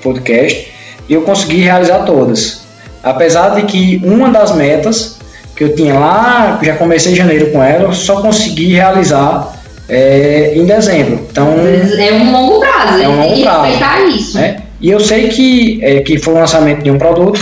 podcast 0.02 0.72
e 1.08 1.14
eu 1.14 1.22
consegui 1.22 1.58
realizar 1.58 2.00
todas. 2.06 2.62
Apesar 3.04 3.56
de 3.56 3.64
que 3.64 4.02
uma 4.04 4.30
das 4.30 4.56
metas 4.56 5.18
que 5.56 5.64
eu 5.64 5.76
tinha 5.76 5.98
lá, 5.98 6.60
já 6.62 6.76
comecei 6.76 7.12
em 7.12 7.16
janeiro 7.16 7.52
com 7.52 7.64
ela, 7.64 7.86
eu 7.86 7.94
só 7.94 8.22
consegui 8.22 8.74
realizar 8.74 9.60
é, 9.90 10.54
em 10.56 10.66
dezembro. 10.66 11.28
Então 11.30 11.48
é 11.58 12.14
um 12.14 12.32
longo 12.32 12.60
prazo. 12.60 13.02
É 13.02 13.08
um 13.08 13.20
longo 13.20 13.42
prazo. 13.42 13.64
Respeitar 13.64 14.02
isso. 14.08 14.38
Né? 14.38 14.64
E 14.80 14.90
eu 14.90 15.00
sei 15.00 15.28
que 15.30 15.80
é, 15.84 16.00
que 16.02 16.18
foi 16.18 16.34
o 16.34 16.38
lançamento 16.38 16.84
de 16.84 16.92
um 16.92 16.98
produto 16.98 17.40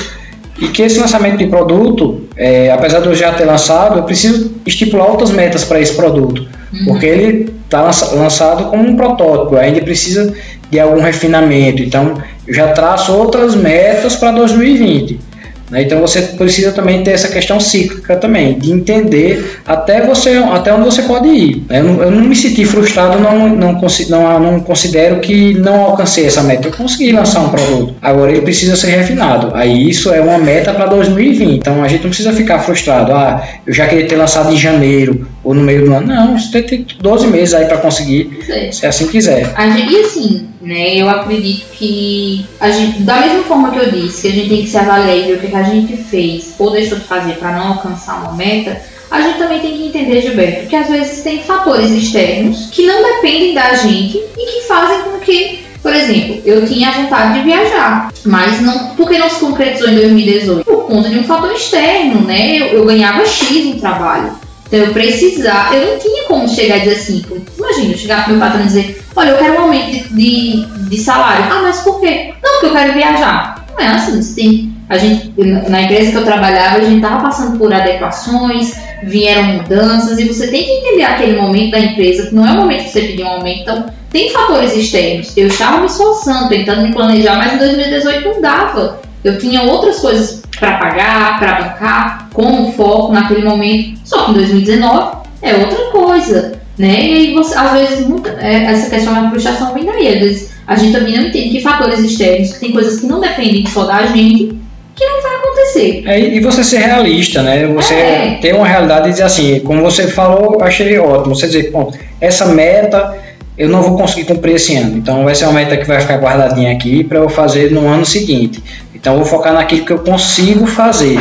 e 0.59 0.67
que 0.69 0.81
esse 0.81 0.99
lançamento 0.99 1.37
de 1.37 1.45
produto, 1.47 2.27
é, 2.35 2.71
apesar 2.71 3.01
de 3.01 3.07
eu 3.07 3.15
já 3.15 3.31
ter 3.33 3.45
lançado, 3.45 3.99
eu 3.99 4.03
preciso 4.03 4.55
estipular 4.65 5.07
outras 5.07 5.29
metas 5.29 5.63
para 5.63 5.79
esse 5.79 5.93
produto, 5.93 6.47
uhum. 6.73 6.85
porque 6.85 7.05
ele 7.05 7.53
está 7.65 7.83
lançado 7.83 8.71
como 8.71 8.89
um 8.89 8.95
protótipo, 8.95 9.55
ainda 9.55 9.81
precisa 9.81 10.33
de 10.71 10.79
algum 10.79 11.01
refinamento. 11.01 11.83
Então, 11.83 12.15
já 12.49 12.69
traço 12.69 13.13
outras 13.13 13.55
metas 13.55 14.15
para 14.15 14.31
2020. 14.31 15.27
Né? 15.69 15.83
Então 15.83 15.99
você 15.99 16.21
precisa 16.21 16.71
também 16.71 17.03
ter 17.03 17.11
essa 17.11 17.27
questão 17.27 17.59
cíclica 17.59 18.15
também, 18.15 18.57
de 18.57 18.71
entender 18.71 19.59
até 19.65 20.05
você 20.05 20.35
até 20.37 20.73
onde 20.73 20.85
você 20.85 21.01
pode 21.03 21.27
ir. 21.27 21.63
Eu 21.69 21.83
não, 21.83 22.03
eu 22.03 22.11
não 22.11 22.23
me 22.23 22.35
senti 22.35 22.65
frustrado, 22.65 23.19
não, 23.19 23.49
não, 23.49 23.73
não, 24.09 24.39
não 24.39 24.59
considero 24.61 25.19
que 25.19 25.53
não 25.55 25.81
alcancei 25.81 26.25
essa 26.25 26.41
meta. 26.41 26.67
Eu 26.67 26.71
consegui 26.71 27.11
lançar 27.11 27.41
um 27.41 27.49
produto. 27.49 27.95
Agora 28.01 28.31
ele 28.31 28.41
precisa 28.41 28.75
ser 28.75 28.91
refinado. 28.91 29.51
Aí 29.53 29.89
isso 29.89 30.13
é 30.13 30.21
uma 30.21 30.37
meta 30.37 30.73
para 30.73 30.85
2020. 30.85 31.55
Então 31.55 31.83
a 31.83 31.87
gente 31.87 32.03
não 32.03 32.09
precisa 32.09 32.31
ficar 32.31 32.59
frustrado. 32.59 33.13
Ah, 33.13 33.43
eu 33.65 33.73
já 33.73 33.87
queria 33.87 34.07
ter 34.07 34.15
lançado 34.15 34.53
em 34.53 34.57
janeiro 34.57 35.27
ou 35.43 35.53
no 35.53 35.61
meio 35.61 35.85
do 35.85 35.93
ano. 35.93 36.07
Não, 36.07 36.39
você 36.39 36.61
tem 36.61 36.85
12 36.99 37.27
meses 37.27 37.53
aí 37.53 37.65
para 37.65 37.77
conseguir, 37.77 38.39
se 38.71 38.85
assim 38.85 39.07
quiser. 39.07 39.53
E 39.91 40.01
assim, 40.01 40.47
né, 40.67 40.95
eu 40.95 41.09
acredito 41.09 41.65
que 41.71 42.45
a 42.59 42.69
gente, 42.69 42.99
da 43.03 43.21
mesma 43.21 43.43
forma 43.43 43.71
que 43.71 43.79
eu 43.79 43.89
disse, 43.89 44.23
que 44.23 44.27
a 44.27 44.31
gente 44.31 44.49
tem 44.49 44.61
que 44.63 44.67
se 44.67 44.77
avaliar 44.77 45.17
e 45.17 45.21
ver 45.21 45.33
o 45.37 45.39
que 45.39 45.55
a 45.55 45.63
gente 45.63 45.95
fez 45.95 46.55
ou 46.59 46.71
deixou 46.71 46.97
de 46.97 47.05
fazer 47.05 47.35
para 47.35 47.53
não 47.53 47.69
alcançar 47.69 48.21
uma 48.21 48.33
meta, 48.33 48.81
a 49.09 49.21
gente 49.21 49.37
também 49.37 49.61
tem 49.61 49.77
que 49.77 49.87
entender, 49.87 50.21
Gilberto, 50.21 50.67
que 50.67 50.75
às 50.75 50.89
vezes 50.89 51.23
tem 51.23 51.41
fatores 51.41 51.91
externos 51.91 52.67
que 52.69 52.85
não 52.85 53.01
dependem 53.01 53.53
da 53.53 53.75
gente 53.75 54.17
e 54.17 54.45
que 54.45 54.67
fazem 54.67 55.03
com 55.03 55.19
que, 55.19 55.59
por 55.81 55.93
exemplo, 55.93 56.41
eu 56.43 56.67
tinha 56.67 56.91
vontade 56.91 57.35
de 57.35 57.45
viajar, 57.45 58.11
mas 58.25 58.59
não, 58.61 58.89
por 58.95 59.07
que 59.07 59.17
não 59.17 59.29
se 59.29 59.39
concretizou 59.39 59.87
em 59.87 59.95
2018? 59.95 60.65
Por 60.65 60.85
conta 60.85 61.07
de 61.07 61.19
um 61.19 61.23
fator 61.23 61.53
externo, 61.53 62.21
né? 62.21 62.57
Eu, 62.57 62.65
eu 62.79 62.85
ganhava 62.85 63.25
X 63.25 63.65
no 63.65 63.79
trabalho. 63.79 64.46
Então 64.67 64.79
eu 64.79 64.93
precisava, 64.93 65.73
eu 65.75 65.93
não 65.93 65.99
tinha 65.99 66.23
como 66.25 66.47
chegar 66.47 66.79
dizer 66.79 66.95
assim, 66.95 67.25
imagina, 67.57 67.93
eu 67.93 67.97
chegar 67.97 68.25
pro 68.25 68.33
meu 68.33 68.41
patrão 68.41 68.61
e 68.61 68.65
dizer, 68.67 69.01
olha, 69.15 69.29
eu 69.29 69.37
quero 69.37 69.53
um 69.53 69.61
aumento 69.61 69.91
de, 69.91 70.09
de, 70.09 70.65
de, 70.65 70.97
salário. 70.97 71.45
Ah, 71.49 71.61
mas 71.63 71.79
por 71.79 72.01
quê? 72.01 72.33
Não, 72.43 72.51
porque 72.51 72.65
eu 72.65 72.73
quero 72.73 72.93
viajar. 72.93 73.65
Não 73.73 73.79
é 73.79 73.87
assim, 73.87 74.21
você 74.21 74.35
tem, 74.35 74.73
a 74.89 74.97
gente, 74.97 75.33
na 75.69 75.81
empresa 75.83 76.11
que 76.11 76.17
eu 76.17 76.25
trabalhava, 76.25 76.77
a 76.77 76.81
gente 76.81 76.97
estava 76.97 77.21
passando 77.21 77.57
por 77.57 77.73
adequações, 77.73 78.73
vieram 79.03 79.43
mudanças, 79.43 80.19
e 80.19 80.27
você 80.27 80.47
tem 80.47 80.65
que 80.65 80.71
entender 80.71 81.03
aquele 81.03 81.39
momento 81.39 81.71
da 81.71 81.79
empresa, 81.79 82.27
que 82.27 82.35
não 82.35 82.45
é 82.45 82.51
o 82.51 82.55
momento 82.55 82.83
que 82.83 82.89
você 82.89 83.01
pedir 83.01 83.23
um 83.23 83.27
aumento, 83.27 83.61
então 83.61 83.85
tem 84.11 84.31
fatores 84.31 84.75
externos. 84.75 85.31
Eu 85.37 85.47
estava 85.47 85.79
me 85.79 85.85
esforçando, 85.85 86.49
tentando 86.49 86.81
me 86.81 86.93
planejar, 86.93 87.37
mas 87.37 87.53
em 87.53 87.57
2018 87.57 88.27
não 88.27 88.41
dava. 88.41 89.06
Eu 89.23 89.37
tinha 89.37 89.63
outras 89.63 89.99
coisas 89.99 90.41
para 90.59 90.77
pagar, 90.77 91.39
para 91.39 91.61
bancar, 91.61 92.29
com 92.33 92.71
foco 92.73 93.11
naquele 93.11 93.43
momento. 93.43 93.99
Só 94.03 94.25
que 94.25 94.31
em 94.31 94.33
2019 94.35 95.17
é 95.41 95.55
outra 95.55 95.85
coisa, 95.91 96.59
né? 96.77 97.05
E 97.05 97.13
aí 97.13 97.33
você, 97.33 97.57
às 97.57 97.71
vezes, 97.73 98.07
muita, 98.07 98.29
é, 98.39 98.63
essa 98.65 98.89
questão 98.89 99.13
da 99.13 99.29
frustração 99.29 99.73
vem 99.73 99.85
daí. 99.85 100.07
Às 100.07 100.19
vezes 100.19 100.51
a 100.65 100.75
gente 100.75 100.97
também 100.97 101.15
não 101.15 101.27
entende 101.27 101.49
que 101.49 101.61
fatores 101.61 101.99
externos, 101.99 102.53
que 102.53 102.59
tem 102.59 102.71
coisas 102.71 102.99
que 102.99 103.07
não 103.07 103.21
dependem 103.21 103.65
só 103.65 103.85
da 103.85 104.05
gente, 104.07 104.59
que 104.95 105.05
não 105.05 105.21
vai 105.21 105.35
acontecer. 105.35 106.03
É, 106.05 106.19
e 106.19 106.39
você 106.39 106.63
ser 106.63 106.79
realista, 106.79 107.41
né? 107.41 107.67
Você 107.67 107.93
é. 107.93 108.37
ter 108.41 108.55
uma 108.55 108.67
realidade 108.67 109.07
e 109.07 109.11
dizer 109.11 109.23
assim, 109.23 109.59
como 109.61 109.81
você 109.81 110.07
falou, 110.07 110.61
achei 110.61 110.97
ótimo. 110.97 111.35
Você 111.35 111.47
dizer, 111.47 111.71
bom, 111.71 111.91
essa 112.19 112.45
meta 112.47 113.15
eu 113.57 113.67
não 113.69 113.81
vou 113.81 113.97
conseguir 113.97 114.25
cumprir 114.25 114.55
esse 114.55 114.75
ano. 114.75 114.97
Então 114.97 115.23
vai 115.23 115.33
ser 115.33 115.45
uma 115.45 115.53
meta 115.53 115.75
que 115.77 115.87
vai 115.87 115.99
ficar 115.99 116.17
guardadinha 116.17 116.71
aqui 116.71 117.03
para 117.03 117.19
eu 117.19 117.29
fazer 117.29 117.71
no 117.71 117.87
ano 117.87 118.05
seguinte. 118.05 118.61
Então 118.99 119.13
eu 119.13 119.19
vou 119.19 119.27
focar 119.27 119.53
naquilo 119.53 119.85
que 119.85 119.93
eu 119.93 119.99
consigo 119.99 120.65
fazer, 120.65 121.19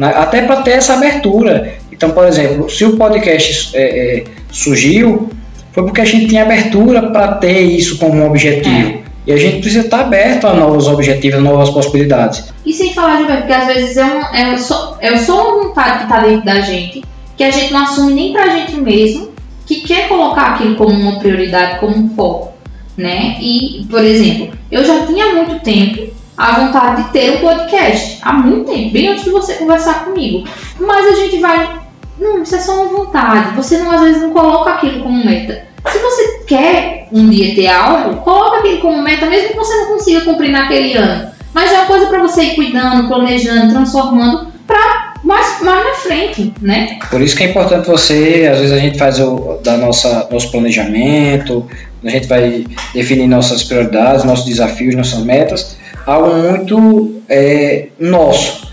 até 0.00 0.42
para 0.42 0.62
ter 0.62 0.72
essa 0.72 0.94
abertura. 0.94 1.74
Então, 1.92 2.10
por 2.10 2.26
exemplo, 2.26 2.70
se 2.70 2.84
o 2.84 2.96
podcast 2.96 3.76
é, 3.76 4.18
é, 4.20 4.24
surgiu, 4.50 5.28
foi 5.72 5.84
porque 5.84 6.00
a 6.00 6.04
gente 6.04 6.26
tinha 6.28 6.42
abertura 6.42 7.10
para 7.10 7.34
ter 7.34 7.60
isso 7.60 7.98
como 7.98 8.14
um 8.14 8.26
objetivo. 8.26 8.98
É. 9.04 9.08
E 9.26 9.32
a 9.32 9.36
gente 9.36 9.60
precisa 9.60 9.84
estar 9.84 10.00
aberto 10.00 10.46
a 10.46 10.54
novos 10.54 10.86
objetivos, 10.86 11.38
a 11.38 11.42
novas 11.42 11.68
possibilidades. 11.68 12.44
E 12.64 12.72
sem 12.72 12.94
falar 12.94 13.18
de 13.18 13.24
porque 13.24 13.52
às 13.52 13.66
vezes 13.66 13.96
é, 13.98 14.04
um, 14.04 14.34
é, 14.34 14.56
só, 14.56 14.96
é 15.00 15.18
só 15.18 15.42
uma 15.42 15.64
vontade 15.64 15.98
que 15.98 16.04
está 16.04 16.20
dentro 16.20 16.46
da 16.46 16.60
gente, 16.60 17.04
que 17.36 17.44
a 17.44 17.50
gente 17.50 17.70
não 17.70 17.82
assume 17.82 18.14
nem 18.14 18.32
para 18.32 18.44
a 18.44 18.48
gente 18.48 18.76
mesmo, 18.76 19.28
que 19.66 19.82
quer 19.82 20.08
colocar 20.08 20.54
aquilo 20.54 20.76
como 20.76 20.90
uma 20.90 21.18
prioridade, 21.18 21.78
como 21.78 21.94
um 21.94 22.08
foco. 22.16 22.54
Né? 22.96 23.36
E, 23.40 23.86
por 23.90 24.02
exemplo, 24.02 24.50
eu 24.72 24.82
já 24.82 25.06
tinha 25.06 25.34
muito 25.34 25.62
tempo 25.62 26.07
a 26.38 26.52
vontade 26.60 27.02
de 27.02 27.08
ter 27.10 27.36
um 27.36 27.40
podcast. 27.40 28.20
Há 28.22 28.32
muito 28.32 28.70
tempo, 28.70 28.92
bem 28.92 29.08
antes 29.08 29.24
de 29.24 29.30
você 29.30 29.54
conversar 29.54 30.04
comigo. 30.04 30.48
Mas 30.78 31.06
a 31.06 31.14
gente 31.16 31.38
vai. 31.38 31.80
Não, 32.18 32.42
isso 32.42 32.54
é 32.54 32.60
só 32.60 32.82
uma 32.82 33.04
vontade. 33.04 33.56
Você 33.56 33.78
não, 33.78 33.90
às 33.90 34.00
vezes 34.00 34.22
não 34.22 34.30
coloca 34.30 34.70
aquilo 34.70 35.02
como 35.02 35.24
meta. 35.24 35.66
Se 35.86 35.98
você 35.98 36.44
quer 36.46 37.08
um 37.12 37.28
dia 37.28 37.54
ter 37.54 37.66
algo, 37.66 38.16
coloca 38.18 38.58
aquilo 38.58 38.80
como 38.80 39.02
meta, 39.02 39.26
mesmo 39.26 39.48
que 39.48 39.56
você 39.56 39.74
não 39.76 39.86
consiga 39.86 40.20
cumprir 40.22 40.50
naquele 40.50 40.94
ano. 40.94 41.30
Mas 41.52 41.72
é 41.72 41.78
uma 41.78 41.86
coisa 41.86 42.06
para 42.06 42.20
você 42.20 42.42
ir 42.42 42.54
cuidando, 42.54 43.08
planejando, 43.08 43.72
transformando 43.72 44.52
para 44.66 45.14
mais, 45.24 45.60
mais 45.62 45.84
na 45.84 45.94
frente, 45.94 46.52
né? 46.60 46.98
Por 47.10 47.20
isso 47.20 47.36
que 47.36 47.44
é 47.44 47.50
importante 47.50 47.88
você, 47.88 48.48
às 48.52 48.60
vezes 48.60 48.72
a 48.72 48.78
gente 48.78 48.98
faz 48.98 49.18
o 49.18 49.58
da 49.64 49.76
nossa 49.76 50.28
nosso 50.30 50.50
planejamento, 50.50 51.66
a 52.04 52.10
gente 52.10 52.28
vai 52.28 52.64
definir 52.94 53.26
nossas 53.26 53.64
prioridades, 53.64 54.24
nossos 54.24 54.44
desafios, 54.44 54.94
nossas 54.94 55.20
metas, 55.20 55.76
algo 56.08 56.34
muito 56.34 57.20
é, 57.28 57.88
nosso. 58.00 58.66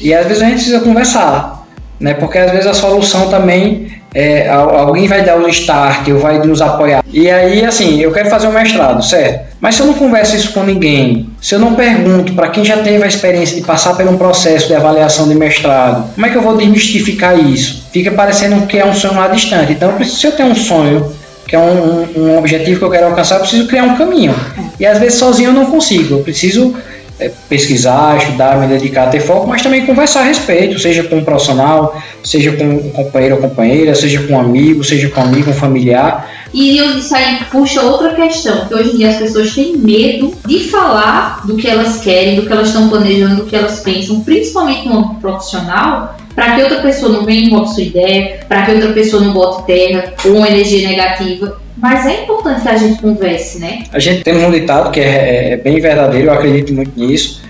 E 0.00 0.12
às 0.14 0.26
vezes 0.26 0.42
a 0.42 0.46
gente 0.46 0.54
precisa 0.54 0.80
conversar, 0.80 1.66
né? 2.00 2.14
Porque 2.14 2.38
às 2.38 2.50
vezes 2.50 2.66
a 2.66 2.74
solução 2.74 3.28
também 3.28 3.98
é, 4.14 4.48
alguém 4.48 5.06
vai 5.06 5.22
dar 5.22 5.36
o 5.36 5.48
start 5.48 6.08
ou 6.08 6.18
vai 6.18 6.38
nos 6.38 6.62
apoiar. 6.62 7.04
E 7.12 7.30
aí, 7.30 7.64
assim, 7.64 8.00
eu 8.00 8.10
quero 8.10 8.30
fazer 8.30 8.48
um 8.48 8.52
mestrado, 8.52 9.04
certo? 9.04 9.56
Mas 9.60 9.74
se 9.74 9.82
eu 9.82 9.86
não 9.86 9.94
converso 9.94 10.34
isso 10.34 10.52
com 10.52 10.62
ninguém, 10.62 11.28
se 11.42 11.54
eu 11.54 11.58
não 11.58 11.74
pergunto 11.74 12.32
para 12.32 12.48
quem 12.48 12.64
já 12.64 12.78
teve 12.78 13.04
a 13.04 13.06
experiência 13.06 13.56
de 13.56 13.62
passar 13.62 13.94
por 13.94 14.06
um 14.06 14.16
processo 14.16 14.68
de 14.68 14.74
avaliação 14.74 15.28
de 15.28 15.34
mestrado, 15.34 16.10
como 16.14 16.26
é 16.26 16.30
que 16.30 16.36
eu 16.36 16.42
vou 16.42 16.56
desmistificar 16.56 17.38
isso? 17.38 17.86
Fica 17.92 18.10
parecendo 18.12 18.66
que 18.66 18.78
é 18.78 18.86
um 18.86 18.94
sonho 18.94 19.14
lá 19.14 19.28
distante. 19.28 19.72
Então, 19.72 20.02
se 20.02 20.26
eu 20.26 20.32
tenho 20.32 20.50
um 20.50 20.54
sonho, 20.54 21.12
que 21.48 21.56
é 21.56 21.58
um, 21.58 22.06
um, 22.14 22.38
objetivo 22.38 22.78
que 22.78 22.84
eu 22.84 22.90
quero 22.90 23.06
alcançar, 23.06 23.36
eu 23.36 23.40
preciso 23.40 23.66
criar 23.66 23.84
um 23.84 23.96
caminho. 23.96 24.34
E 24.78 24.84
às 24.84 24.98
vezes 24.98 25.18
sozinho 25.18 25.48
eu 25.48 25.54
não 25.54 25.64
consigo. 25.64 26.16
Eu 26.16 26.22
preciso 26.22 26.76
é, 27.18 27.32
pesquisar, 27.48 28.18
estudar, 28.18 28.60
me 28.60 28.66
dedicar, 28.66 29.08
ter 29.08 29.20
foco, 29.20 29.46
mas 29.46 29.62
também 29.62 29.86
conversar 29.86 30.20
a 30.20 30.24
respeito, 30.24 30.78
seja 30.78 31.02
com 31.04 31.16
um 31.16 31.24
profissional, 31.24 32.00
seja 32.22 32.52
com 32.52 32.64
um 32.64 32.90
companheiro 32.90 33.36
ou 33.36 33.40
companheira, 33.40 33.94
seja 33.94 34.22
com 34.24 34.34
um 34.34 34.40
amigo, 34.40 34.84
seja 34.84 35.08
com 35.08 35.22
um 35.22 35.24
amigo, 35.24 35.50
um 35.50 35.54
familiar. 35.54 36.30
E 36.52 36.78
isso 36.78 37.16
aí 37.16 37.38
puxa 37.50 37.80
outra 37.80 38.14
questão, 38.14 38.66
que 38.66 38.74
hoje 38.74 38.90
em 38.90 38.96
dia 38.98 39.08
as 39.08 39.16
pessoas 39.16 39.54
têm 39.54 39.74
medo 39.74 40.34
de 40.46 40.68
falar 40.68 41.46
do 41.46 41.56
que 41.56 41.66
elas 41.66 42.00
querem, 42.00 42.36
do 42.36 42.46
que 42.46 42.52
elas 42.52 42.68
estão 42.68 42.90
planejando, 42.90 43.36
do 43.36 43.44
que 43.46 43.56
elas 43.56 43.80
pensam, 43.80 44.20
principalmente 44.20 44.86
no 44.86 44.98
âmbito 44.98 45.20
profissional, 45.22 46.14
para 46.38 46.54
que 46.54 46.62
outra 46.62 46.80
pessoa 46.82 47.12
não 47.12 47.24
venha 47.24 47.48
e 47.48 47.50
roube 47.50 47.68
sua 47.74 47.82
ideia, 47.82 48.38
para 48.48 48.62
que 48.62 48.70
outra 48.70 48.92
pessoa 48.92 49.20
não 49.20 49.32
bote 49.32 49.66
terra 49.66 50.14
ou 50.24 50.36
uma 50.36 50.48
energia 50.48 50.88
negativa. 50.88 51.60
Mas 51.76 52.06
é 52.06 52.22
importante 52.22 52.62
que 52.62 52.68
a 52.68 52.76
gente 52.76 53.02
converse, 53.02 53.58
né? 53.58 53.82
A 53.92 53.98
gente 53.98 54.22
tem 54.22 54.36
um 54.36 54.48
ditado 54.48 54.92
que 54.92 55.00
é, 55.00 55.54
é 55.54 55.56
bem 55.56 55.80
verdadeiro, 55.80 56.28
eu 56.28 56.32
acredito 56.32 56.72
muito 56.72 56.96
nisso, 56.96 57.42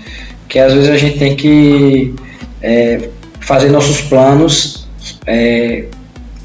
que 0.47 0.57
às 0.57 0.73
vezes 0.73 0.89
a 0.89 0.97
gente 0.97 1.19
tem 1.19 1.35
que 1.35 2.15
é, 2.63 3.09
fazer 3.39 3.69
nossos 3.69 4.01
planos 4.01 4.87
é, 5.27 5.83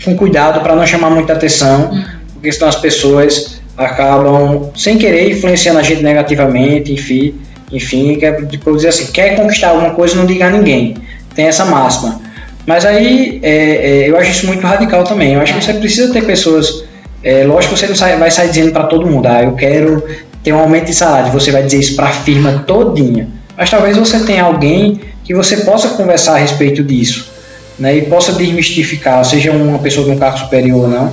com 0.05 0.15
cuidado 0.15 0.61
para 0.61 0.77
não 0.77 0.87
chamar 0.87 1.09
muita 1.09 1.33
atenção, 1.33 1.93
uhum. 1.93 2.05
porque 2.35 2.53
senão 2.53 2.69
as 2.69 2.77
pessoas 2.77 3.59
acabam 3.75 4.71
sem 4.77 4.99
querer 4.99 5.31
influenciando 5.31 5.79
a 5.79 5.83
gente 5.83 6.03
negativamente, 6.03 6.93
enfim, 6.93 7.41
enfim, 7.73 8.17
quer, 8.17 8.47
tipo, 8.49 8.77
dizer 8.77 8.89
assim, 8.89 9.11
quer 9.13 9.35
conquistar 9.35 9.71
alguma 9.71 9.95
coisa, 9.95 10.15
não 10.15 10.27
diga 10.27 10.49
a 10.49 10.51
ninguém. 10.51 10.95
Tem 11.35 11.47
essa 11.47 11.65
máxima. 11.65 12.23
Mas 12.67 12.85
aí 12.85 13.41
é, 13.43 14.05
é, 14.05 14.11
eu 14.11 14.17
acho 14.17 14.31
isso 14.31 14.47
muito 14.47 14.67
radical 14.67 15.05
também. 15.05 15.35
Eu 15.35 15.41
acho 15.41 15.55
que 15.55 15.63
você 15.63 15.75
precisa 15.75 16.13
ter 16.13 16.25
pessoas. 16.25 16.85
É, 17.23 17.45
lógico 17.45 17.75
que 17.75 17.81
você 17.81 17.87
não 17.87 17.95
sai, 17.97 18.17
vai 18.19 18.31
sair 18.31 18.49
dizendo 18.49 18.73
para 18.73 18.85
todo 18.85 19.07
mundo, 19.07 19.27
ah, 19.27 19.43
eu 19.43 19.53
quero 19.53 20.05
ter 20.43 20.53
um 20.53 20.59
aumento 20.59 20.87
de 20.87 20.95
salário. 20.95 21.33
Você 21.33 21.51
vai 21.51 21.63
dizer 21.63 21.79
isso 21.79 21.97
para 21.97 22.09
a 22.09 22.13
firma 22.13 22.65
todinha. 22.67 23.29
Mas 23.57 23.71
talvez 23.71 23.97
você 23.97 24.21
tenha 24.21 24.45
alguém 24.45 25.01
que 25.25 25.35
você 25.35 25.59
possa 25.59 25.91
conversar 25.91 26.35
a 26.35 26.39
respeito 26.39 26.83
disso. 26.83 27.33
Né, 27.77 27.97
e 27.97 28.03
possa 28.03 28.33
desmistificar, 28.33 29.25
seja 29.25 29.51
uma 29.51 29.81
pessoa 29.81 30.07
de 30.07 30.13
um 30.13 30.17
cargo 30.17 30.39
superior 30.39 30.83
ou 30.83 30.89
não. 30.89 31.13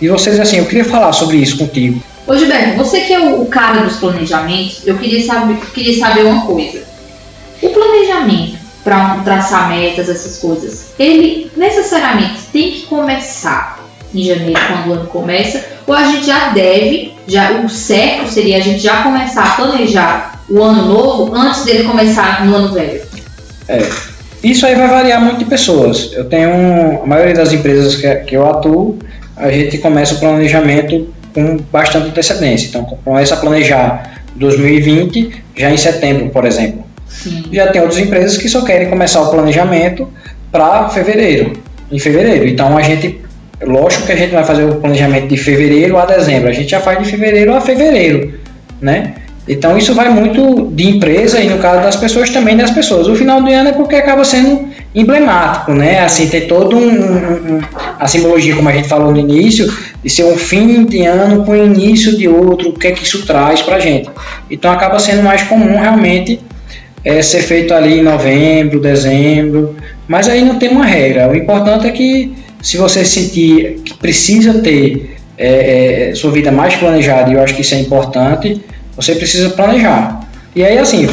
E 0.00 0.08
vocês, 0.08 0.40
assim, 0.40 0.58
eu 0.58 0.64
queria 0.64 0.84
falar 0.84 1.12
sobre 1.12 1.36
isso 1.36 1.56
contigo. 1.56 2.02
Ô 2.26 2.36
Gilberto, 2.36 2.76
você 2.76 3.02
que 3.02 3.12
é 3.12 3.20
o, 3.20 3.44
cara 3.46 3.82
dos 3.82 3.96
planejamentos, 3.96 4.82
eu 4.86 4.96
queria 4.98 5.24
saber, 5.24 5.56
queria 5.72 5.98
saber 5.98 6.24
uma 6.24 6.44
coisa. 6.46 6.82
O 7.62 7.68
planejamento 7.68 8.59
para 8.82 9.16
traçar 9.24 9.68
metas, 9.68 10.08
essas 10.08 10.38
coisas, 10.38 10.92
ele 10.98 11.50
necessariamente 11.56 12.40
tem 12.52 12.72
que 12.72 12.82
começar 12.86 13.78
em 14.14 14.24
janeiro, 14.24 14.60
quando 14.66 14.88
o 14.88 14.92
ano 14.94 15.06
começa, 15.06 15.64
ou 15.86 15.94
a 15.94 16.04
gente 16.04 16.26
já 16.26 16.48
deve, 16.48 17.14
já 17.26 17.52
o 17.52 17.68
certo 17.68 18.28
seria 18.28 18.56
a 18.56 18.60
gente 18.60 18.80
já 18.80 19.02
começar 19.02 19.44
a 19.44 19.50
planejar 19.50 20.40
o 20.48 20.62
ano 20.62 20.86
novo 20.86 21.34
antes 21.34 21.64
dele 21.64 21.84
começar 21.84 22.44
no 22.44 22.56
ano 22.56 22.74
velho? 22.74 23.02
É, 23.68 23.88
isso 24.42 24.66
aí 24.66 24.74
vai 24.74 24.88
variar 24.88 25.20
muito 25.20 25.38
de 25.38 25.44
pessoas. 25.44 26.12
Eu 26.12 26.24
tenho, 26.24 27.02
a 27.02 27.06
maioria 27.06 27.34
das 27.34 27.52
empresas 27.52 27.94
que, 27.96 28.12
que 28.16 28.36
eu 28.36 28.48
atuo, 28.48 28.98
a 29.36 29.50
gente 29.50 29.78
começa 29.78 30.14
o 30.14 30.18
planejamento 30.18 31.08
com 31.32 31.58
bastante 31.70 32.08
antecedência. 32.08 32.68
Então, 32.68 32.84
começa 33.04 33.34
a 33.34 33.36
planejar 33.36 34.22
2020 34.34 35.44
já 35.56 35.70
em 35.70 35.76
setembro, 35.76 36.30
por 36.30 36.44
exemplo. 36.44 36.79
Sim. 37.22 37.44
Já 37.52 37.68
tem 37.68 37.82
outras 37.82 38.00
empresas 38.00 38.36
que 38.36 38.48
só 38.48 38.64
querem 38.64 38.88
começar 38.88 39.20
o 39.20 39.30
planejamento 39.30 40.08
para 40.50 40.88
fevereiro, 40.88 41.52
em 41.92 41.98
fevereiro. 41.98 42.48
Então 42.48 42.76
a 42.76 42.82
gente, 42.82 43.20
lógico 43.62 44.06
que 44.06 44.12
a 44.12 44.16
gente 44.16 44.32
vai 44.32 44.44
fazer 44.44 44.64
o 44.64 44.76
planejamento 44.76 45.28
de 45.28 45.36
fevereiro 45.36 45.98
a 45.98 46.06
dezembro, 46.06 46.48
a 46.48 46.52
gente 46.52 46.70
já 46.70 46.80
faz 46.80 46.98
de 46.98 47.10
fevereiro 47.10 47.54
a 47.54 47.60
fevereiro, 47.60 48.34
né? 48.80 49.14
Então 49.48 49.76
isso 49.76 49.94
vai 49.94 50.08
muito 50.08 50.70
de 50.72 50.88
empresa 50.88 51.40
e 51.40 51.48
no 51.48 51.58
caso 51.58 51.82
das 51.82 51.96
pessoas 51.96 52.30
também 52.30 52.56
das 52.56 52.70
pessoas. 52.70 53.08
O 53.08 53.16
final 53.16 53.42
do 53.42 53.50
ano 53.50 53.70
é 53.70 53.72
porque 53.72 53.96
acaba 53.96 54.24
sendo 54.24 54.68
emblemático, 54.94 55.72
né? 55.72 56.00
Assim, 56.00 56.28
ter 56.28 56.42
todo 56.42 56.76
um, 56.76 57.56
um, 57.56 57.60
a 57.98 58.06
simbologia, 58.06 58.54
como 58.54 58.68
a 58.68 58.72
gente 58.72 58.88
falou 58.88 59.10
no 59.10 59.18
início, 59.18 59.72
de 60.02 60.08
ser 60.08 60.24
um 60.24 60.36
fim 60.36 60.84
de 60.84 61.04
ano 61.04 61.44
com 61.44 61.52
o 61.52 61.56
início 61.56 62.16
de 62.16 62.28
outro, 62.28 62.68
o 62.68 62.72
que 62.78 62.88
é 62.88 62.92
que 62.92 63.02
isso 63.02 63.26
traz 63.26 63.60
pra 63.60 63.80
gente. 63.80 64.08
Então 64.50 64.70
acaba 64.70 64.98
sendo 64.98 65.22
mais 65.22 65.42
comum 65.42 65.78
realmente 65.78 66.38
é, 67.04 67.22
ser 67.22 67.42
feito 67.42 67.72
ali 67.72 68.00
em 68.00 68.02
novembro, 68.02 68.80
dezembro, 68.80 69.76
mas 70.06 70.28
aí 70.28 70.44
não 70.44 70.58
tem 70.58 70.70
uma 70.70 70.84
regra. 70.84 71.28
O 71.28 71.36
importante 71.36 71.86
é 71.86 71.90
que 71.90 72.32
se 72.62 72.76
você 72.76 73.04
sentir 73.04 73.80
que 73.84 73.94
precisa 73.94 74.54
ter 74.60 75.16
é, 75.38 76.10
é, 76.10 76.14
sua 76.14 76.30
vida 76.30 76.52
mais 76.52 76.76
planejada, 76.76 77.30
e 77.30 77.34
eu 77.34 77.42
acho 77.42 77.54
que 77.54 77.62
isso 77.62 77.74
é 77.74 77.80
importante, 77.80 78.60
você 78.94 79.14
precisa 79.14 79.50
planejar. 79.50 80.28
E 80.54 80.64
aí, 80.64 80.76
assim, 80.78 81.08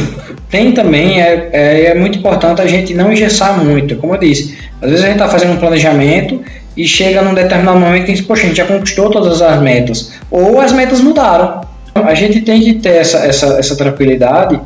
tem 0.50 0.74
também, 0.74 1.22
é, 1.22 1.50
é, 1.54 1.86
é 1.86 1.96
muito 1.96 2.18
importante 2.18 2.62
a 2.62 2.68
gente 2.68 2.94
não 2.94 3.14
engessar 3.14 3.64
muito, 3.64 3.96
como 3.96 4.16
eu 4.16 4.20
disse. 4.20 4.58
Às 4.82 4.90
vezes 4.90 5.06
a 5.06 5.08
gente 5.08 5.18
está 5.18 5.30
fazendo 5.30 5.54
um 5.54 5.58
planejamento 5.58 6.42
e 6.76 6.86
chega 6.88 7.22
num 7.22 7.34
determinado 7.34 7.80
momento 7.80 8.10
e 8.10 8.14
diz, 8.14 8.22
poxa, 8.22 8.44
a 8.44 8.48
gente 8.48 8.58
já 8.58 8.66
conquistou 8.66 9.10
todas 9.10 9.42
as 9.42 9.62
metas, 9.62 10.14
ou 10.30 10.60
as 10.60 10.74
metas 10.74 11.00
mudaram. 11.00 11.62
A 11.96 12.14
gente 12.14 12.42
tem 12.42 12.62
que 12.62 12.74
ter 12.76 12.98
essa, 12.98 13.20
essa, 13.20 13.60
essa 13.60 13.76
tranquilidade 13.76 14.60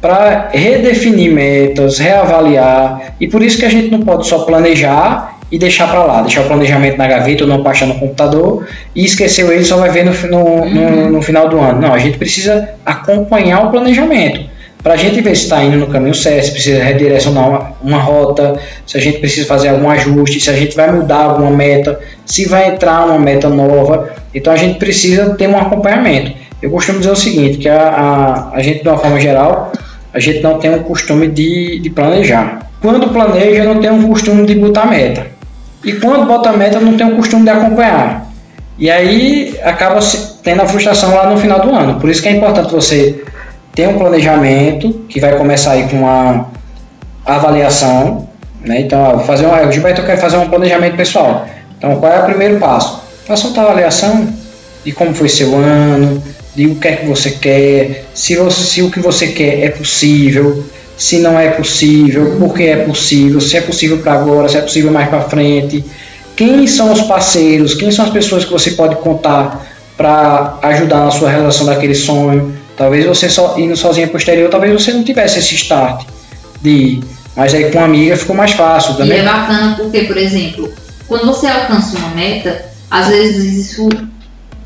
para 0.00 0.48
redefinir 0.52 1.32
metas, 1.32 1.98
reavaliar, 1.98 3.14
e 3.20 3.26
por 3.26 3.42
isso 3.42 3.58
que 3.58 3.64
a 3.64 3.68
gente 3.70 3.90
não 3.90 4.00
pode 4.00 4.26
só 4.26 4.40
planejar 4.40 5.36
e 5.50 5.58
deixar 5.58 5.88
para 5.88 6.02
lá, 6.02 6.22
deixar 6.22 6.42
o 6.42 6.46
planejamento 6.46 6.98
na 6.98 7.06
gaveta 7.06 7.44
ou 7.44 7.48
não 7.48 7.62
baixar 7.62 7.86
no 7.86 7.94
computador 7.94 8.66
e 8.94 9.04
esqueceu 9.04 9.52
ele 9.52 9.64
só 9.64 9.76
vai 9.76 9.90
ver 9.90 10.04
no, 10.04 10.12
no, 10.28 10.44
uhum. 10.44 10.70
no, 10.74 11.10
no 11.12 11.22
final 11.22 11.48
do 11.48 11.58
ano. 11.60 11.80
Não, 11.80 11.94
a 11.94 11.98
gente 11.98 12.18
precisa 12.18 12.70
acompanhar 12.84 13.64
o 13.64 13.70
planejamento 13.70 14.56
para 14.82 14.94
a 14.94 14.96
gente 14.96 15.20
ver 15.20 15.34
se 15.34 15.44
está 15.44 15.64
indo 15.64 15.76
no 15.76 15.88
caminho 15.88 16.14
certo, 16.14 16.44
se 16.44 16.52
precisa 16.52 16.84
redirecionar 16.84 17.48
uma, 17.48 17.72
uma, 17.82 17.98
rota, 17.98 18.56
se 18.86 18.96
a 18.96 19.00
gente 19.00 19.18
precisa 19.18 19.44
fazer 19.44 19.70
algum 19.70 19.90
ajuste, 19.90 20.38
se 20.38 20.48
a 20.48 20.52
gente 20.52 20.76
vai 20.76 20.92
mudar 20.92 21.24
alguma 21.24 21.50
meta, 21.50 21.98
se 22.24 22.46
vai 22.46 22.68
entrar 22.68 23.04
uma 23.04 23.18
meta 23.18 23.48
nova. 23.48 24.10
Então 24.32 24.52
a 24.52 24.56
gente 24.56 24.78
precisa 24.78 25.34
ter 25.34 25.48
um 25.48 25.58
acompanhamento. 25.58 26.32
Eu 26.62 26.70
costumo 26.70 26.98
dizer 27.00 27.10
o 27.10 27.16
seguinte, 27.16 27.58
que 27.58 27.68
a, 27.68 27.80
a, 27.80 28.56
a 28.56 28.62
gente 28.62 28.82
de 28.82 28.88
uma 28.88 28.96
forma 28.96 29.18
geral 29.18 29.72
a 30.16 30.18
gente 30.18 30.40
não 30.40 30.58
tem 30.58 30.74
o 30.74 30.82
costume 30.82 31.28
de, 31.28 31.78
de 31.78 31.90
planejar. 31.90 32.70
Quando 32.80 33.10
planeja, 33.10 33.64
não 33.64 33.82
tem 33.82 33.90
o 33.90 34.08
costume 34.08 34.46
de 34.46 34.54
botar 34.54 34.86
meta. 34.86 35.26
E 35.84 35.92
quando 35.92 36.26
bota 36.26 36.54
meta, 36.54 36.80
não 36.80 36.96
tem 36.96 37.06
o 37.06 37.16
costume 37.16 37.42
de 37.42 37.50
acompanhar. 37.50 38.26
E 38.78 38.90
aí 38.90 39.54
acaba 39.62 40.00
tendo 40.42 40.62
a 40.62 40.66
frustração 40.66 41.14
lá 41.14 41.28
no 41.28 41.36
final 41.36 41.60
do 41.60 41.70
ano. 41.70 42.00
Por 42.00 42.08
isso 42.08 42.22
que 42.22 42.28
é 42.30 42.32
importante 42.32 42.72
você 42.72 43.22
ter 43.74 43.88
um 43.88 43.98
planejamento 43.98 44.90
que 45.06 45.20
vai 45.20 45.36
começar 45.36 45.72
aí 45.72 45.86
com 45.86 45.98
uma 45.98 46.46
avaliação. 47.26 48.26
Né? 48.64 48.80
Então, 48.80 49.18
fazer 49.18 49.44
uma, 49.44 49.66
o 49.66 49.70
Gilberto 49.70 50.02
quer 50.02 50.16
fazer 50.16 50.38
um 50.38 50.48
planejamento 50.48 50.96
pessoal. 50.96 51.46
Então, 51.76 51.96
qual 51.96 52.10
é 52.10 52.20
o 52.20 52.24
primeiro 52.24 52.58
passo? 52.58 53.02
Faça 53.26 53.48
uma 53.48 53.62
avaliação 53.64 54.26
de 54.82 54.92
como 54.92 55.12
foi 55.12 55.28
seu 55.28 55.54
ano, 55.56 56.22
de 56.56 56.66
o 56.66 56.76
que 56.76 56.88
é 56.88 56.96
que 56.96 57.06
você 57.06 57.30
quer, 57.32 58.06
se, 58.14 58.34
você, 58.34 58.62
se 58.62 58.82
o 58.82 58.90
que 58.90 58.98
você 58.98 59.28
quer 59.28 59.62
é 59.62 59.68
possível, 59.68 60.64
se 60.96 61.18
não 61.18 61.38
é 61.38 61.50
possível, 61.50 62.36
por 62.38 62.54
que 62.54 62.62
é 62.62 62.76
possível, 62.76 63.40
se 63.40 63.58
é 63.58 63.60
possível 63.60 63.98
para 63.98 64.14
agora, 64.14 64.48
se 64.48 64.56
é 64.56 64.62
possível 64.62 64.90
mais 64.90 65.08
para 65.10 65.20
frente, 65.20 65.84
quem 66.34 66.66
são 66.66 66.92
os 66.92 67.02
parceiros, 67.02 67.74
quem 67.74 67.90
são 67.90 68.06
as 68.06 68.10
pessoas 68.10 68.44
que 68.44 68.50
você 68.50 68.70
pode 68.70 68.96
contar 68.96 69.66
para 69.98 70.58
ajudar 70.62 71.04
na 71.04 71.10
sua 71.10 71.28
realização 71.30 71.66
daquele 71.66 71.94
sonho. 71.94 72.56
Talvez 72.76 73.04
você 73.04 73.28
só 73.28 73.58
indo 73.58 73.78
para 73.78 74.14
o 74.14 74.16
exterior, 74.16 74.50
talvez 74.50 74.72
você 74.72 74.92
não 74.92 75.02
tivesse 75.02 75.38
esse 75.38 75.54
start 75.54 76.06
de 76.62 76.70
ir. 76.70 77.00
Mas 77.34 77.52
aí 77.52 77.70
com 77.70 77.78
uma 77.78 77.86
amiga 77.86 78.16
ficou 78.16 78.34
mais 78.34 78.52
fácil 78.52 78.94
também. 78.94 79.18
E 79.18 79.20
é 79.20 79.24
bacana 79.24 79.74
porque, 79.76 80.02
por 80.02 80.16
exemplo, 80.16 80.72
quando 81.06 81.26
você 81.26 81.46
alcança 81.46 81.98
uma 81.98 82.10
meta, 82.10 82.64
às 82.90 83.08
vezes 83.08 83.66
isso 83.66 83.88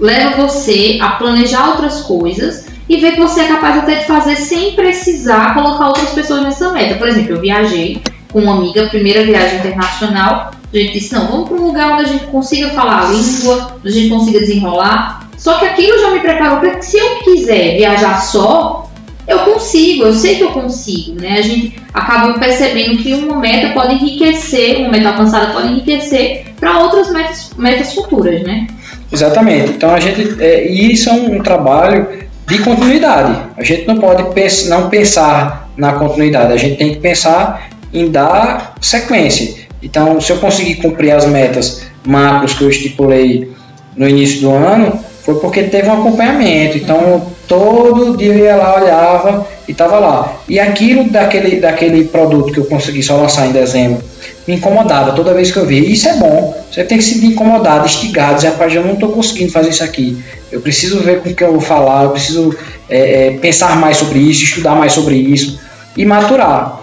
leva 0.01 0.47
você 0.47 0.99
a 1.01 1.11
planejar 1.11 1.69
outras 1.69 2.01
coisas 2.03 2.67
e 2.89 2.97
ver 2.97 3.13
que 3.13 3.21
você 3.21 3.41
é 3.41 3.49
capaz 3.49 3.79
até 3.79 3.97
de 3.97 4.07
fazer 4.07 4.37
sem 4.37 4.73
precisar 4.73 5.55
colocar 5.55 5.89
outras 5.89 6.11
pessoas 6.11 6.43
nessa 6.43 6.73
meta. 6.73 6.97
Por 6.97 7.07
exemplo, 7.07 7.33
eu 7.33 7.41
viajei 7.41 8.03
com 8.33 8.41
uma 8.41 8.57
amiga, 8.57 8.87
primeira 8.87 9.25
viagem 9.25 9.59
internacional, 9.59 10.53
a 10.73 10.77
gente 10.77 10.93
disse, 10.93 11.13
não, 11.15 11.27
vamos 11.27 11.49
para 11.49 11.59
um 11.59 11.67
lugar 11.67 11.93
onde 11.93 12.03
a 12.03 12.13
gente 12.13 12.27
consiga 12.27 12.71
falar 12.71 13.07
a 13.07 13.11
língua, 13.11 13.77
onde 13.79 13.89
a 13.89 13.93
gente 13.93 14.09
consiga 14.09 14.39
desenrolar. 14.39 15.29
Só 15.37 15.59
que 15.59 15.65
aquilo 15.65 15.99
já 16.01 16.11
me 16.11 16.21
preparou 16.21 16.61
para 16.61 16.77
que 16.77 16.85
se 16.85 16.97
eu 16.97 17.17
quiser 17.25 17.77
viajar 17.77 18.21
só, 18.21 18.89
eu 19.27 19.41
consigo, 19.41 20.05
eu 20.05 20.13
sei 20.13 20.37
que 20.37 20.43
eu 20.43 20.51
consigo, 20.53 21.21
né? 21.21 21.39
A 21.39 21.43
gente 21.43 21.81
acaba 21.93 22.39
percebendo 22.39 22.99
que 22.99 23.15
uma 23.15 23.37
meta 23.37 23.73
pode 23.73 23.95
enriquecer, 23.95 24.79
uma 24.79 24.89
meta 24.89 25.09
alcançada 25.09 25.53
pode 25.53 25.69
enriquecer 25.69 26.47
para 26.59 26.79
outras 26.79 27.11
metas, 27.13 27.51
metas 27.57 27.95
futuras, 27.95 28.43
né? 28.43 28.67
Exatamente. 29.13 29.73
Então 29.73 29.95
a 29.95 30.01
gente 30.01 30.43
é, 30.43 30.67
isso 30.69 31.09
é 31.09 31.13
um, 31.13 31.37
um, 31.37 31.43
trabalho 31.43 32.07
de 32.47 32.59
continuidade. 32.59 33.41
A 33.57 33.63
gente 33.63 33.87
não 33.87 33.99
pode 33.99 34.35
pens 34.35 34.69
não 34.69 34.89
pensar 34.89 35.71
na 35.77 35.93
continuidade. 35.93 36.53
A 36.53 36.57
gente 36.57 36.77
tem 36.77 36.93
que 36.93 37.01
pensar 37.01 37.71
em 37.93 38.11
dar 38.11 38.75
sequência. 38.81 39.55
Então, 39.83 40.21
se 40.21 40.31
eu 40.31 40.37
conseguir 40.37 40.77
cumprir 40.77 41.11
as 41.11 41.27
metas 41.27 41.83
macros 42.07 42.53
que 42.55 42.63
eu 42.63 42.71
estipulei 42.71 43.51
no 43.97 44.09
início 44.09 44.43
do 44.43 44.51
ano, 44.51 45.01
foi 45.25 45.37
porque 45.37 45.65
teve 45.65 45.89
um 45.89 46.01
acompanhamento. 46.01 46.77
Então, 46.77 47.27
todo 47.51 48.17
dia 48.17 48.33
eu 48.33 48.39
ia 48.39 48.55
lá, 48.55 48.81
olhava 48.81 49.45
e 49.67 49.73
estava 49.73 49.99
lá. 49.99 50.35
E 50.49 50.61
aquilo 50.61 51.11
daquele, 51.11 51.57
daquele 51.57 52.05
produto 52.05 52.53
que 52.53 52.61
eu 52.61 52.65
consegui 52.65 53.03
só 53.03 53.17
lançar 53.17 53.49
em 53.49 53.51
dezembro 53.51 54.01
me 54.47 54.55
incomodava 54.55 55.13
toda 55.13 55.35
vez 55.35 55.51
que 55.51 55.59
eu 55.59 55.67
via. 55.67 55.81
Isso 55.81 56.09
é 56.09 56.15
bom. 56.15 56.57
Você 56.71 56.85
tem 56.85 56.99
que 56.99 57.05
se 57.05 57.15
sentir 57.15 57.27
incomodado, 57.27 57.87
instigado, 57.87 58.37
dizer, 58.37 58.51
rapaz, 58.51 58.73
eu 58.73 58.85
não 58.85 58.95
estou 58.95 59.11
conseguindo 59.11 59.51
fazer 59.51 59.71
isso 59.71 59.83
aqui. 59.83 60.23
Eu 60.51 60.61
preciso 60.61 61.01
ver 61.01 61.21
com 61.21 61.31
o 61.31 61.35
que 61.35 61.43
eu 61.43 61.53
vou 61.53 61.61
falar, 61.61 62.05
eu 62.05 62.11
preciso 62.11 62.57
é, 62.89 63.27
é, 63.27 63.31
pensar 63.39 63.77
mais 63.77 63.97
sobre 63.97 64.21
isso, 64.21 64.45
estudar 64.45 64.77
mais 64.77 64.93
sobre 64.93 65.17
isso 65.17 65.59
e 65.97 66.05
maturar. 66.05 66.81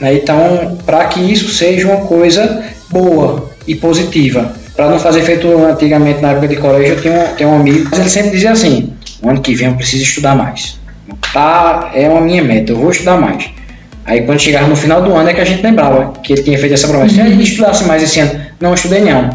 Né? 0.00 0.14
Então, 0.14 0.78
para 0.86 1.04
que 1.06 1.20
isso 1.20 1.50
seja 1.50 1.86
uma 1.86 2.06
coisa 2.06 2.64
boa 2.88 3.50
e 3.66 3.74
positiva. 3.74 4.52
Para 4.74 4.88
não 4.88 4.98
fazer 4.98 5.22
feito 5.22 5.46
antigamente 5.64 6.22
na 6.22 6.30
época 6.30 6.48
de 6.48 6.56
colégio, 6.56 6.94
eu 6.94 7.02
tenho, 7.02 7.36
tenho 7.36 7.50
um 7.50 7.56
amigo, 7.60 7.88
mas 7.90 8.00
ele 8.00 8.08
sempre 8.08 8.30
dizia 8.30 8.52
assim: 8.52 8.90
o 9.22 9.28
ano 9.28 9.40
que 9.40 9.54
vem 9.54 9.68
eu 9.68 9.74
preciso 9.74 10.02
estudar 10.02 10.34
mais. 10.34 10.78
Tá, 11.32 11.90
é 11.94 12.08
uma 12.08 12.20
minha 12.20 12.42
meta, 12.42 12.72
eu 12.72 12.76
vou 12.76 12.90
estudar 12.90 13.18
mais. 13.18 13.50
Aí 14.04 14.22
quando 14.22 14.40
chegava 14.40 14.66
no 14.66 14.76
final 14.76 15.02
do 15.02 15.14
ano 15.14 15.28
é 15.28 15.34
que 15.34 15.40
a 15.40 15.44
gente 15.44 15.62
lembrava 15.62 16.12
que 16.22 16.32
ele 16.32 16.42
tinha 16.42 16.58
feito 16.58 16.74
essa 16.74 16.88
promessa. 16.88 17.20
Uhum. 17.20 17.28
E 17.28 17.32
aí 17.32 17.42
estudasse 17.42 17.84
mais 17.84 18.02
esse 18.02 18.20
ano? 18.20 18.40
Não, 18.60 18.74
estudei 18.74 19.00
não. 19.00 19.30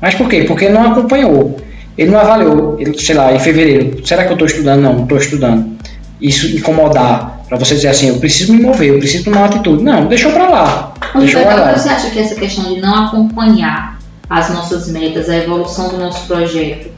Mas 0.00 0.14
por 0.14 0.28
quê? 0.28 0.44
Porque 0.44 0.66
ele 0.66 0.74
não 0.74 0.92
acompanhou. 0.92 1.56
Ele 1.96 2.10
não 2.10 2.20
avaliou, 2.20 2.76
ele, 2.78 2.98
sei 2.98 3.14
lá, 3.14 3.32
em 3.32 3.38
fevereiro, 3.38 4.06
será 4.06 4.24
que 4.24 4.28
eu 4.28 4.34
estou 4.34 4.46
estudando? 4.46 4.82
Não, 4.82 4.92
não 4.92 5.02
estou 5.04 5.16
estudando. 5.16 5.76
Isso 6.20 6.54
incomodar, 6.54 7.40
para 7.48 7.56
você 7.58 7.74
dizer 7.74 7.88
assim, 7.88 8.08
eu 8.08 8.16
preciso 8.16 8.52
me 8.52 8.60
mover, 8.60 8.88
eu 8.88 8.98
preciso 8.98 9.24
tomar 9.24 9.38
uma 9.38 9.46
atitude. 9.46 9.82
Não, 9.82 10.06
deixou 10.06 10.30
para 10.32 10.48
lá. 10.48 10.94
Deixou 11.14 11.42
lá. 11.42 11.72
Você 11.72 11.88
acha 11.88 12.10
que 12.10 12.18
essa 12.18 12.34
questão 12.34 12.74
de 12.74 12.80
não 12.80 13.06
acompanhar 13.06 13.98
as 14.28 14.50
nossas 14.50 14.88
metas, 14.88 15.30
a 15.30 15.36
evolução 15.36 15.88
do 15.88 15.98
nosso 15.98 16.26
projeto, 16.26 16.90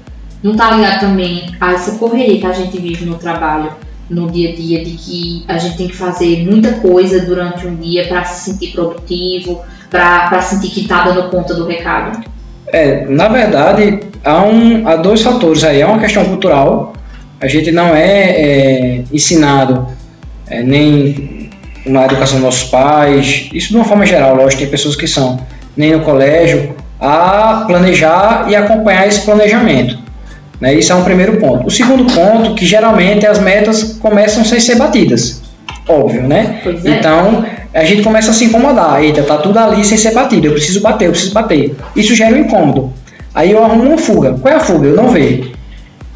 não 0.42 0.53
está 0.53 0.70
ligado 0.70 1.01
também 1.01 1.55
a 1.61 1.72
essa 1.72 1.92
correria 1.92 2.38
que 2.38 2.46
a 2.46 2.53
gente 2.53 2.79
vive 2.79 3.05
no 3.05 3.16
trabalho, 3.16 3.72
no 4.09 4.31
dia 4.31 4.51
a 4.51 4.55
dia, 4.55 4.85
de 4.85 4.92
que 4.92 5.44
a 5.48 5.59
gente 5.59 5.77
tem 5.77 5.88
que 5.88 5.96
fazer 5.96 6.44
muita 6.48 6.72
coisa 6.74 7.20
durante 7.20 7.66
um 7.66 7.77
dia 7.77 8.07
para 8.07 8.24
se 8.24 8.51
sentir 8.51 8.72
produtivo, 8.72 9.61
para 9.90 10.40
sentir 10.40 10.68
que 10.68 10.81
está 10.81 11.03
dando 11.03 11.29
conta 11.31 11.55
do 11.55 11.66
recado? 11.66 12.22
É, 12.68 13.07
na 13.07 13.29
verdade, 13.29 14.01
há, 14.24 14.42
um, 14.42 14.87
há 14.87 14.96
dois 14.96 15.22
fatores 15.22 15.64
aí. 15.64 15.81
É 15.81 15.87
uma 15.87 15.98
questão 15.98 16.24
cultural. 16.24 16.92
A 17.40 17.46
gente 17.46 17.70
não 17.70 17.94
é, 17.94 18.31
é 18.31 19.05
ensinado 19.12 19.87
é, 20.48 20.62
nem 20.62 21.51
na 21.87 22.05
educação 22.05 22.37
dos 22.37 22.44
nossos 22.44 22.64
pais, 22.64 23.48
isso 23.53 23.68
de 23.68 23.77
uma 23.77 23.85
forma 23.85 24.05
geral, 24.05 24.35
lógico, 24.35 24.61
tem 24.61 24.70
pessoas 24.70 24.94
que 24.94 25.07
são, 25.07 25.40
nem 25.77 25.92
no 25.92 26.01
colégio, 26.01 26.74
a 27.01 27.64
planejar 27.66 28.46
e 28.48 28.57
acompanhar 28.57 29.07
esse 29.07 29.22
planejamento. 29.24 29.98
Né? 30.61 30.75
Isso 30.75 30.92
é 30.92 30.94
um 30.94 31.05
primeiro 31.05 31.37
ponto. 31.37 31.66
O 31.66 31.71
segundo 31.71 32.05
ponto, 32.12 32.55
que 32.55 32.66
geralmente 32.66 33.27
as 33.27 33.38
metas 33.38 33.97
começam 34.01 34.44
sem 34.44 34.59
ser 34.59 34.77
batidas. 34.77 35.42
Óbvio, 35.88 36.23
né? 36.23 36.61
É. 36.64 36.90
Então, 36.90 37.44
a 37.73 37.85
gente 37.85 38.03
começa 38.03 38.31
a 38.31 38.35
se 38.35 38.44
incomodar. 38.44 39.03
Eita, 39.03 39.23
tá 39.23 39.38
tudo 39.38 39.59
ali 39.59 39.85
sem 39.85 39.97
ser 39.97 40.12
batido. 40.12 40.49
Eu 40.49 40.53
preciso 40.53 40.81
bater, 40.81 41.07
eu 41.07 41.12
preciso 41.12 41.33
bater. 41.33 41.75
Isso 41.97 42.14
gera 42.14 42.35
um 42.35 42.38
incômodo. 42.38 42.92
Aí 43.35 43.53
eu 43.53 43.64
arrumo 43.64 43.85
uma 43.85 43.99
fuga. 43.99 44.35
Qual 44.35 44.53
é 44.53 44.57
a 44.57 44.61
fuga? 44.61 44.88
Eu 44.88 44.97
não 44.97 45.09
vejo. 45.09 45.53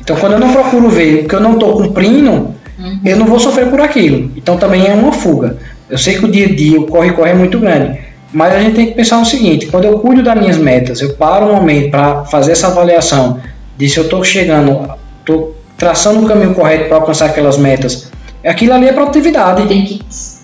Então, 0.01 0.17
quando 0.17 0.33
eu 0.33 0.39
não 0.39 0.53
procuro 0.53 0.89
ver 0.89 1.25
o 1.25 1.29
que 1.29 1.35
eu 1.35 1.41
não 1.41 1.53
estou 1.53 1.77
cumprindo, 1.77 2.33
uhum. 2.79 3.01
eu 3.05 3.17
não 3.17 3.27
vou 3.27 3.39
sofrer 3.39 3.69
por 3.69 3.81
aquilo. 3.81 4.31
Então, 4.37 4.57
também 4.57 4.87
é 4.87 4.93
uma 4.93 5.13
fuga. 5.13 5.57
Eu 5.89 5.97
sei 5.97 6.19
que 6.19 6.25
o 6.25 6.31
dia 6.31 6.47
a 6.47 6.55
dia, 6.55 6.81
o 6.81 6.87
corre-corre 6.87 7.31
é 7.31 7.35
muito 7.35 7.59
grande. 7.61 7.99
Mas 8.33 8.55
a 8.55 8.61
gente 8.61 8.75
tem 8.75 8.87
que 8.87 8.95
pensar 8.95 9.19
no 9.19 9.27
seguinte: 9.27 9.67
quando 9.67 9.85
eu 9.85 9.99
cuido 9.99 10.23
das 10.23 10.39
minhas 10.39 10.57
metas, 10.57 11.01
eu 11.01 11.11
paro 11.15 11.47
um 11.47 11.55
momento 11.55 11.91
para 11.91 12.25
fazer 12.25 12.53
essa 12.53 12.69
avaliação 12.69 13.39
de 13.77 13.89
se 13.89 13.99
eu 13.99 14.05
estou 14.05 14.23
chegando, 14.25 14.89
estou 15.21 15.57
traçando 15.77 16.25
o 16.25 16.29
caminho 16.29 16.55
correto 16.55 16.87
para 16.89 16.97
alcançar 16.97 17.27
aquelas 17.27 17.57
metas. 17.57 18.11
Aquilo 18.45 18.75
ali 18.75 18.89
é 18.89 18.93
produtividade. 18.93 19.67
Tem 19.67 19.85
que, 19.85 20.01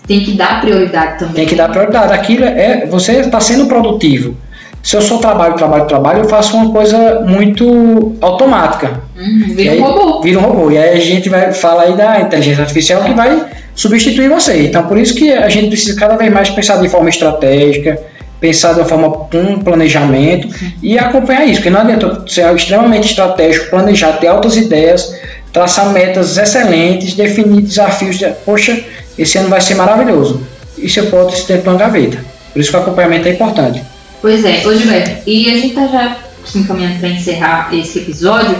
tem 0.07 0.23
que 0.23 0.31
dar 0.33 0.61
prioridade 0.61 1.19
também. 1.19 1.35
Tem 1.35 1.45
que 1.45 1.55
dar 1.55 1.69
prioridade. 1.69 2.13
Aquilo 2.13 2.45
é. 2.45 2.85
Você 2.87 3.13
está 3.13 3.39
sendo 3.39 3.67
produtivo. 3.67 4.35
Se 4.81 4.95
eu 4.95 5.01
só 5.01 5.17
trabalho, 5.17 5.55
trabalho, 5.55 5.85
trabalho, 5.85 6.19
eu 6.19 6.29
faço 6.29 6.55
uma 6.55 6.71
coisa 6.71 7.21
muito 7.27 8.15
automática. 8.21 9.01
Uhum, 9.17 9.53
vira 9.53 9.73
um 9.73 9.83
robô. 9.83 10.21
Vira 10.21 10.39
um 10.39 10.41
robô. 10.41 10.71
E 10.71 10.77
aí 10.77 10.97
a 10.97 11.01
gente 11.01 11.27
vai 11.27 11.51
falar 11.51 11.83
aí 11.83 11.97
da 11.97 12.21
inteligência 12.21 12.61
artificial 12.61 13.03
que 13.03 13.13
vai 13.13 13.45
substituir 13.75 14.29
você. 14.29 14.67
Então 14.67 14.87
por 14.87 14.97
isso 14.97 15.13
que 15.15 15.33
a 15.33 15.49
gente 15.49 15.67
precisa 15.67 15.99
cada 15.99 16.15
vez 16.15 16.31
mais 16.31 16.49
pensar 16.49 16.77
de 16.77 16.87
forma 16.87 17.09
estratégica, 17.09 18.01
pensar 18.39 18.73
de 18.73 18.79
uma 18.79 18.87
forma 18.87 19.09
com 19.09 19.37
um 19.37 19.59
planejamento 19.59 20.47
e 20.81 20.97
acompanhar 20.97 21.45
isso, 21.45 21.55
porque 21.55 21.69
não 21.69 21.81
adianta 21.81 22.23
ser 22.27 22.53
extremamente 22.55 23.09
estratégico, 23.09 23.69
planejar, 23.69 24.13
ter 24.13 24.27
altas 24.27 24.55
ideias, 24.55 25.13
traçar 25.51 25.91
metas 25.91 26.37
excelentes, 26.37 27.13
definir 27.13 27.61
desafios, 27.61 28.17
de, 28.17 28.27
poxa, 28.45 28.81
esse 29.17 29.37
ano 29.37 29.49
vai 29.49 29.61
ser 29.61 29.75
maravilhoso. 29.75 30.41
Isso 30.77 30.99
eu 30.99 31.07
posso 31.07 31.45
ter 31.45 31.53
dentro 31.53 31.63
de 31.63 31.69
uma 31.69 31.77
gaveta. 31.77 32.23
Por 32.53 32.59
isso 32.59 32.71
que 32.71 32.77
o 32.77 32.79
acompanhamento 32.79 33.27
é 33.27 33.31
importante. 33.31 33.83
Pois 34.21 34.43
é, 34.43 34.65
ô 34.65 34.73
Gilberto, 34.73 35.29
e 35.29 35.49
a 35.49 35.55
gente 35.55 35.67
está 35.67 35.87
já 35.87 36.17
se 36.45 36.59
encaminhando 36.59 36.99
para 36.99 37.09
encerrar 37.09 37.69
esse 37.73 37.99
episódio. 37.99 38.55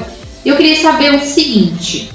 Eu 0.45 0.55
queria 0.55 0.75
saber 0.75 1.13
o 1.13 1.19
seguinte: 1.19 2.09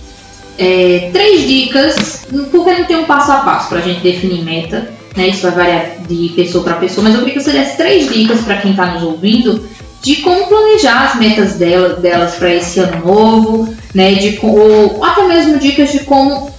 é, 0.59 1.11
três 1.13 1.47
dicas, 1.47 2.27
porque 2.51 2.73
não 2.73 2.85
tem 2.85 2.97
um 2.97 3.05
passo 3.05 3.33
a 3.33 3.37
passo 3.37 3.69
para 3.69 3.79
a 3.79 3.83
gente 3.83 4.01
definir 4.01 4.43
meta, 4.43 4.89
né? 5.17 5.29
Isso 5.29 5.43
vai 5.43 5.53
variar 5.53 5.87
de 6.09 6.33
pessoa 6.35 6.65
para 6.65 6.75
pessoa, 6.75 7.05
mas 7.05 7.15
eu 7.15 7.21
queria 7.21 7.35
que 7.35 7.43
você 7.43 7.53
desse 7.53 7.77
três 7.77 8.13
dicas 8.13 8.41
para 8.41 8.57
quem 8.57 8.73
está 8.73 8.87
nos 8.87 9.03
ouvindo 9.03 9.65
de 10.03 10.17
como 10.17 10.47
planejar 10.49 11.05
as 11.05 11.17
metas 11.17 11.55
dela, 11.55 11.95
delas 11.95 12.35
para 12.35 12.55
esse 12.55 12.79
ano 12.81 13.07
novo, 13.07 13.75
né? 13.95 14.15
De, 14.15 14.39
ou 14.43 15.03
até 15.03 15.27
mesmo 15.27 15.59
dicas 15.59 15.93
de 15.93 16.01
como 16.01 16.51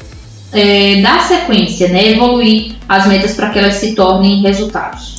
é, 0.52 1.02
dar 1.02 1.22
sequência, 1.28 1.88
né? 1.90 2.12
Evoluir 2.12 2.76
as 2.88 3.08
metas 3.08 3.34
para 3.34 3.50
que 3.50 3.60
elas 3.60 3.76
se 3.76 3.94
tornem 3.94 4.42
resultados. 4.42 5.16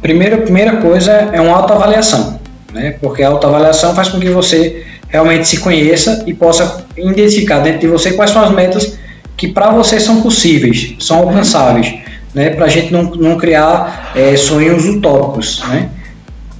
Primeira, 0.00 0.38
primeira 0.38 0.76
coisa 0.76 1.10
é 1.10 1.40
uma 1.40 1.56
autoavaliação, 1.56 2.38
né? 2.72 2.96
porque 3.00 3.22
a 3.22 3.28
autoavaliação 3.28 3.94
faz 3.94 4.08
com 4.08 4.20
que 4.20 4.28
você 4.28 4.84
realmente 5.08 5.48
se 5.48 5.58
conheça 5.58 6.22
e 6.26 6.34
possa 6.34 6.84
identificar 6.96 7.60
dentro 7.60 7.80
de 7.80 7.88
você 7.88 8.12
quais 8.12 8.30
são 8.30 8.42
as 8.44 8.52
metas 8.52 8.96
que 9.36 9.48
para 9.48 9.70
você 9.70 9.98
são 9.98 10.22
possíveis, 10.22 10.94
são 11.00 11.18
alcançáveis, 11.18 11.92
né? 12.36 12.50
para 12.50 12.66
a 12.66 12.68
gente 12.68 12.92
não, 12.92 13.04
não 13.04 13.38
criar 13.38 14.12
é, 14.14 14.36
sonhos 14.36 14.84
utópicos. 14.84 15.64
Né? 15.66 15.88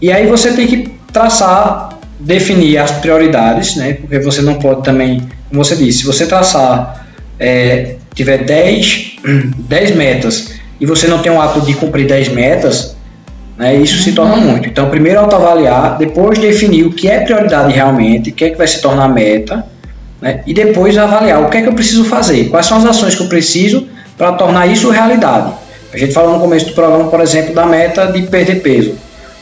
E 0.01 0.11
aí 0.11 0.27
você 0.27 0.53
tem 0.53 0.67
que 0.67 0.91
traçar, 1.13 1.91
definir 2.19 2.79
as 2.79 2.93
prioridades, 2.93 3.77
né? 3.77 3.93
porque 3.93 4.19
você 4.19 4.41
não 4.41 4.55
pode 4.55 4.83
também, 4.83 5.23
como 5.51 5.63
você 5.63 5.77
disse, 5.77 5.99
se 5.99 6.07
você 6.07 6.27
traçar, 6.27 7.07
é, 7.39 7.97
tiver 8.15 8.45
10, 8.45 9.19
10 9.69 9.91
metas 9.95 10.55
e 10.81 10.87
você 10.87 11.07
não 11.07 11.19
tem 11.19 11.31
o 11.31 11.39
hábito 11.39 11.67
de 11.67 11.75
cumprir 11.75 12.07
10 12.07 12.31
metas, 12.31 12.97
né? 13.59 13.75
Isso 13.75 14.03
se 14.03 14.13
torna 14.13 14.37
muito. 14.37 14.69
Então, 14.69 14.91
primeiro 14.91 15.21
autoavaliar, 15.21 15.97
depois 15.97 16.39
definir 16.39 16.85
o 16.85 16.93
que 16.93 17.09
é 17.09 17.21
prioridade 17.21 17.73
realmente, 17.73 18.29
o 18.29 18.33
que 18.35 18.45
é 18.45 18.51
que 18.51 18.57
vai 18.57 18.67
se 18.67 18.83
tornar 18.83 19.09
meta, 19.09 19.65
né? 20.21 20.43
e 20.47 20.53
depois 20.53 20.97
avaliar 20.99 21.43
o 21.43 21.49
que 21.49 21.57
é 21.57 21.63
que 21.63 21.69
eu 21.69 21.73
preciso 21.73 22.05
fazer, 22.05 22.51
quais 22.51 22.67
são 22.67 22.77
as 22.77 22.85
ações 22.85 23.15
que 23.15 23.23
eu 23.23 23.29
preciso 23.29 23.89
para 24.17 24.33
tornar 24.33 24.67
isso 24.67 24.91
realidade. 24.91 25.53
A 25.97 25.99
gente 25.99 26.13
falou 26.13 26.35
no 26.35 26.41
começo 26.41 26.67
do 26.67 26.73
programa, 26.73 27.09
por 27.09 27.21
exemplo, 27.23 27.55
da 27.55 27.65
meta 27.65 28.13
de 28.13 28.21
perder 28.21 28.57
peso, 28.61 28.93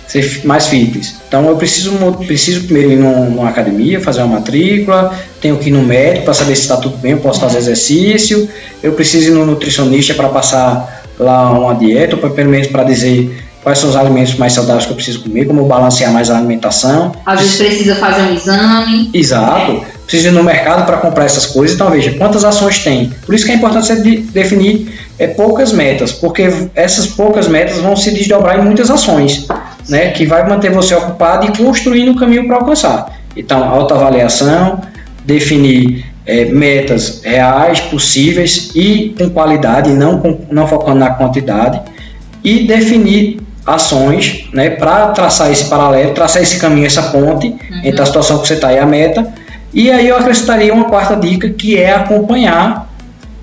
ser 0.07 0.43
mais 0.45 0.67
fitness. 0.69 1.17
Então, 1.27 1.49
eu 1.49 1.57
preciso, 1.57 1.91
preciso 2.25 2.63
primeiro 2.63 2.93
ir 2.93 2.97
numa 2.97 3.49
academia, 3.49 4.01
fazer 4.01 4.23
uma 4.23 4.37
matrícula, 4.37 5.13
tenho 5.41 5.57
que 5.59 5.69
ir 5.69 5.73
no 5.73 5.83
médico 5.83 6.27
para 6.27 6.33
saber 6.33 6.55
se 6.55 6.63
está 6.63 6.77
tudo 6.77 6.97
bem, 6.99 7.11
eu 7.11 7.19
posso 7.19 7.41
fazer 7.41 7.59
exercício, 7.59 8.49
eu 8.81 8.93
preciso 8.93 9.33
ir 9.33 9.35
no 9.35 9.45
nutricionista 9.45 10.15
para 10.15 10.29
passar 10.29 11.03
lá 11.19 11.51
uma 11.51 11.75
dieta, 11.75 12.15
ou 12.15 12.31
pelo 12.31 12.51
menos 12.51 12.69
para 12.69 12.85
dizer 12.85 13.37
quais 13.61 13.81
são 13.81 13.91
os 13.91 13.97
alimentos 13.97 14.37
mais 14.37 14.53
saudáveis 14.53 14.87
que 14.87 14.93
eu 14.93 14.97
preciso 14.97 15.25
comer, 15.25 15.47
como 15.47 15.65
balancear 15.65 16.13
mais 16.13 16.31
a 16.31 16.39
alimentação. 16.39 17.11
Às 17.27 17.41
vezes 17.41 17.57
precisa 17.57 17.97
fazer 17.97 18.23
um 18.23 18.35
exame. 18.35 19.11
Exato. 19.13 19.73
É. 19.73 19.94
Precisa 20.07 20.29
ir 20.29 20.33
no 20.33 20.45
mercado 20.45 20.85
para 20.85 20.99
comprar 20.99 21.25
essas 21.25 21.47
coisas. 21.47 21.75
Então, 21.75 21.91
veja, 21.91 22.13
quantas 22.13 22.45
ações 22.45 22.85
tem. 22.85 23.11
Por 23.25 23.35
isso 23.35 23.47
que 23.47 23.53
é 23.53 23.55
importante 23.55 23.87
você 23.87 23.97
definir 23.97 24.93
é, 25.19 25.29
poucas 25.29 25.73
metas, 25.73 26.13
porque 26.13 26.49
essas 26.75 27.07
poucas 27.07 27.49
metas 27.49 27.79
vão 27.79 27.97
se 27.97 28.11
desdobrar 28.11 28.59
em 28.59 28.63
muitas 28.63 28.91
ações, 28.91 29.47
né, 29.89 30.11
que 30.11 30.27
vai 30.27 30.47
manter 30.49 30.71
você 30.71 30.95
ocupado 30.95 31.47
e 31.47 31.57
construindo 31.57 32.13
o 32.13 32.17
caminho 32.17 32.47
para 32.47 32.57
alcançar. 32.57 33.19
Então, 33.37 33.65
autoavaliação, 33.65 34.81
definir 35.25 36.05
é, 36.27 36.47
metas 36.47 37.23
reais, 37.25 37.81
possíveis 37.81 38.71
e 38.75 39.15
com 39.17 39.31
qualidade, 39.31 39.91
não, 39.91 40.21
com, 40.21 40.41
não 40.51 40.67
focando 40.67 40.99
na 40.99 41.11
quantidade, 41.11 41.81
e 42.43 42.67
definir 42.67 43.41
ações 43.67 44.49
né, 44.53 44.71
para 44.71 45.09
traçar 45.09 45.51
esse 45.51 45.65
paralelo, 45.65 46.13
traçar 46.13 46.43
esse 46.43 46.59
caminho, 46.59 46.87
essa 46.87 47.03
ponte 47.05 47.47
uhum. 47.47 47.81
entre 47.83 48.03
a 48.03 48.07
situação 48.07 48.39
que 48.39 48.47
você 48.47 48.55
está 48.55 48.73
e 48.73 48.79
a 48.79 48.87
meta. 48.87 49.27
E 49.75 49.91
aí 49.91 50.09
eu 50.09 50.17
acrescentaria 50.17 50.73
uma 50.73 50.85
quarta 50.85 51.17
dica 51.17 51.49
que 51.51 51.77
é 51.77 51.93
acompanhar 51.95 52.89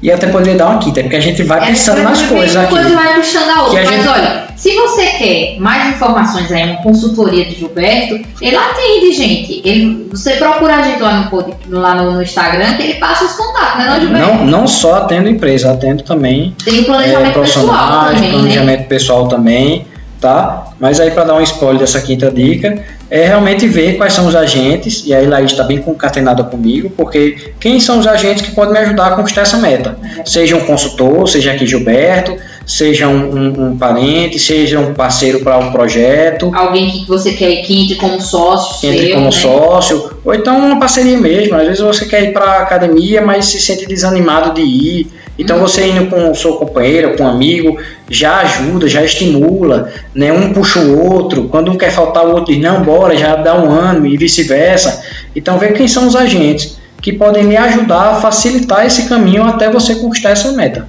e 0.02 0.12
até 0.12 0.28
poderia 0.28 0.56
dar 0.56 0.70
uma 0.70 0.80
quinta, 0.80 1.02
porque 1.02 1.15
a 1.15 1.20
gente 1.20 1.44
vai 1.44 1.60
É, 1.62 1.65
pensando 1.67 2.02
nas 2.02 2.22
coisas 2.24 2.56
Uma 2.56 2.63
aqui. 2.63 2.74
coisa 2.74 2.89
vai 2.96 3.13
puxando 3.15 3.50
a 3.50 3.63
outra. 3.63 3.84
Mas 3.84 3.89
gente- 3.89 4.08
olha, 4.08 4.44
se 4.56 4.74
você 4.76 5.06
quer 5.06 5.60
mais 5.60 5.94
informações 5.96 6.52
aí, 6.52 6.63
uma 6.72 6.82
consultoria 6.82 7.46
de 7.46 7.56
Gilberto, 7.56 8.20
ele 8.41 8.56
atende, 8.56 9.12
gente. 9.13 9.62
Ele, 9.63 10.08
você 10.12 10.34
procura 10.38 10.78
a 10.78 10.82
gente 10.82 11.02
lá 11.02 11.30
no, 11.70 11.80
lá 11.80 11.96
no, 11.96 12.12
no 12.13 12.24
Instagram, 12.24 12.74
que 12.78 12.82
ele 12.84 12.94
passa 12.96 13.26
os 13.26 13.34
contatos, 13.34 13.78
né, 13.80 13.89
não, 13.89 14.00
Gilberto? 14.00 14.28
Não, 14.28 14.46
não 14.46 14.67
só 14.67 14.96
atendo 14.96 15.30
empresa, 15.30 15.72
atendo 15.72 16.02
também 16.04 16.56
Tem 16.65 16.80
o 16.80 16.82
é, 16.82 16.86
planejamento 16.86 17.39
pessoal 17.39 17.65
profissionais, 17.67 18.15
também, 18.15 18.22
né? 18.32 18.38
planejamento 18.39 18.88
pessoal 18.88 19.28
também, 19.28 19.86
tá? 20.22 20.68
Mas 20.80 21.00
aí 21.00 21.12
para 21.12 21.24
dar 21.26 21.36
um 21.36 21.42
spoiler 21.42 21.80
dessa 21.80 22.00
quinta 22.00 22.30
dica, 22.32 22.80
é 23.10 23.26
realmente 23.26 23.68
ver 23.68 23.98
quais 23.98 24.14
são 24.14 24.28
os 24.28 24.36
agentes, 24.36 25.04
e 25.06 25.14
aí 25.14 25.26
Laís 25.26 25.52
está 25.52 25.64
bem 25.64 25.80
concatenada 25.80 26.44
comigo, 26.44 26.90
porque 26.96 27.52
quem 27.60 27.80
são 27.80 28.00
os 28.00 28.08
agentes 28.08 28.44
que 28.46 28.52
podem 28.52 28.74
me 28.74 28.80
ajudar 28.80 29.08
a 29.08 29.16
conquistar 29.16 29.42
essa 29.42 29.58
meta? 29.58 29.98
Seja 30.26 30.56
um 30.56 30.62
consultor, 30.62 31.28
seja 31.28 31.52
aqui 31.52 31.66
Gilberto, 31.66 32.38
seja 32.66 33.08
um, 33.08 33.36
um- 33.36 33.66
um 33.72 33.78
parente, 33.78 34.38
seja 34.40 34.80
um 34.80 34.94
parceiro 34.94 35.40
para 35.42 35.58
um 35.58 35.72
projeto, 35.72 36.52
Alguém 36.56 36.90
que 36.92 37.08
você 37.08 37.32
quer 37.34 37.56
que 37.64 37.82
entre 37.84 37.96
como 37.96 38.22
sócio 38.22 38.80
que 38.80 38.88
entre 38.88 39.06
seu, 39.08 39.14
como 39.16 39.26
né? 39.26 39.32
sócio, 39.32 40.12
ou 40.24 40.34
então 40.34 40.58
uma 40.58 40.80
parceria 40.80 41.18
mesmo. 41.18 41.56
Às 41.56 41.64
vezes 41.68 41.80
você 41.82 42.06
quer 42.06 42.24
ir 42.24 42.32
para 42.32 42.60
academia, 42.60 43.22
mas 43.22 43.46
se 43.48 43.60
sente 43.60 43.86
desanimado 43.88 44.54
de 44.54 44.62
ir. 44.62 45.08
Então 45.38 45.60
você 45.60 45.88
indo 45.88 46.08
com 46.08 46.32
o 46.32 46.36
seu 46.36 46.54
companheiro, 46.54 47.15
com 47.17 47.24
um 47.24 47.28
amigo, 47.28 47.78
já 48.10 48.39
ajuda, 48.39 48.88
já 48.88 49.04
estimula, 49.04 49.91
né? 50.13 50.32
Um 50.32 50.54
puxa 50.54 50.80
o 50.80 51.13
outro. 51.13 51.48
Quando 51.50 51.72
um 51.72 51.78
quer 51.78 51.91
faltar, 51.91 52.26
o 52.26 52.32
outro 52.32 52.54
diz, 52.54 52.62
não, 52.62 52.84
bora, 52.84 53.15
já 53.17 53.36
dá 53.36 53.56
um 53.56 53.72
ano 53.72 54.06
e 54.06 54.17
vice-versa. 54.17 55.04
Então 55.36 55.58
vê 55.58 55.72
quem 55.72 55.88
são 55.88 56.08
os 56.08 56.15
agentes 56.15 56.78
que 57.02 57.13
podem 57.13 57.44
me 57.44 57.58
ajudar 57.58 58.12
a 58.12 58.15
facilitar 58.22 58.86
esse 58.86 59.10
caminho 59.10 59.44
até 59.44 59.72
você 59.72 59.96
conquistar 59.96 60.32
essa 60.32 60.52
meta. 60.52 60.88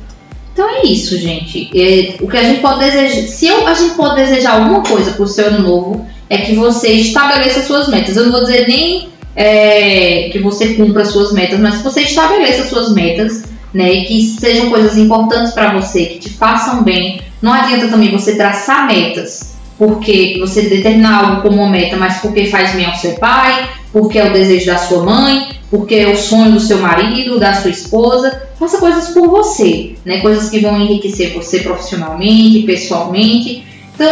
Então 0.52 0.68
é 0.68 0.86
isso, 0.86 1.16
gente. 1.16 1.70
É, 1.74 2.22
o 2.22 2.28
que 2.28 2.36
a 2.36 2.42
gente 2.42 2.60
pode 2.60 2.80
desejar, 2.80 3.28
se 3.28 3.48
a 3.48 3.74
gente 3.74 3.94
pode 3.94 4.16
desejar 4.16 4.60
alguma 4.60 4.82
coisa 4.82 5.12
para 5.12 5.22
o 5.22 5.26
seu 5.26 5.46
ano 5.46 5.60
novo, 5.60 6.06
é 6.28 6.38
que 6.38 6.54
você 6.54 6.88
estabeleça 6.88 7.62
suas 7.62 7.88
metas. 7.88 8.16
Eu 8.16 8.24
não 8.24 8.32
vou 8.32 8.42
dizer 8.42 8.68
nem 8.68 9.08
é, 9.34 10.28
que 10.30 10.38
você 10.38 10.74
cumpra 10.74 11.06
suas 11.06 11.32
metas, 11.32 11.58
mas 11.58 11.76
que 11.76 11.84
você 11.84 12.02
estabeleça 12.02 12.68
suas 12.68 12.92
metas, 12.92 13.44
né? 13.72 13.92
E 13.92 14.04
que 14.04 14.22
sejam 14.22 14.70
coisas 14.70 14.96
importantes 14.96 15.52
para 15.52 15.72
você, 15.78 16.06
que 16.06 16.18
te 16.18 16.30
façam 16.30 16.82
bem. 16.82 17.20
Não 17.40 17.52
adianta 17.52 17.88
também 17.88 18.10
você 18.10 18.36
traçar 18.36 18.86
metas, 18.86 19.54
porque 19.78 20.36
você 20.38 20.62
determinar 20.62 21.24
algo 21.24 21.42
como 21.42 21.56
uma 21.56 21.70
meta, 21.70 21.96
mas 21.96 22.18
porque 22.18 22.46
faz 22.46 22.72
bem 22.72 22.86
ao 22.86 22.94
seu 22.94 23.12
pai, 23.14 23.68
porque 23.92 24.18
é 24.18 24.28
o 24.28 24.32
desejo 24.32 24.66
da 24.66 24.78
sua 24.78 25.02
mãe, 25.02 25.48
porque 25.70 25.94
é 25.96 26.08
o 26.08 26.16
sonho 26.16 26.52
do 26.52 26.60
seu 26.60 26.78
marido, 26.78 27.38
da 27.38 27.54
sua 27.54 27.70
esposa. 27.70 28.42
Faça 28.58 28.78
coisas 28.78 29.08
por 29.08 29.28
você, 29.28 29.94
né? 30.04 30.20
Coisas 30.20 30.50
que 30.50 30.60
vão 30.60 30.80
enriquecer 30.80 31.32
você 31.34 31.60
profissionalmente, 31.60 32.62
pessoalmente. 32.62 33.64
Então, 33.94 34.10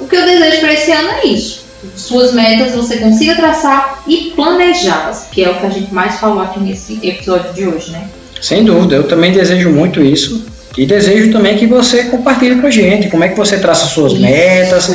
o 0.00 0.06
que 0.06 0.16
eu 0.16 0.24
desejo 0.24 0.60
para 0.60 0.72
esse 0.72 0.92
ano 0.92 1.08
é 1.08 1.26
isso. 1.26 1.64
Suas 1.96 2.32
metas 2.32 2.74
você 2.74 2.98
consiga 2.98 3.34
traçar 3.34 4.02
e 4.06 4.32
planejá-las, 4.36 5.28
que 5.32 5.42
é 5.42 5.50
o 5.50 5.58
que 5.58 5.66
a 5.66 5.70
gente 5.70 5.92
mais 5.92 6.20
falou 6.20 6.42
aqui 6.42 6.60
nesse 6.60 7.00
episódio 7.02 7.52
de 7.54 7.66
hoje, 7.66 7.90
né? 7.90 8.08
Sem 8.40 8.64
dúvida, 8.64 8.96
eu 8.96 9.04
também 9.04 9.32
desejo 9.32 9.70
muito 9.70 10.02
isso. 10.02 10.46
E 10.78 10.86
desejo 10.86 11.32
também 11.32 11.56
que 11.56 11.66
você 11.66 12.04
compartilhe 12.04 12.60
com 12.60 12.66
a 12.66 12.70
gente 12.70 13.08
como 13.08 13.24
é 13.24 13.28
que 13.28 13.36
você 13.36 13.58
traça 13.58 13.86
suas 13.86 14.16
metas, 14.16 14.88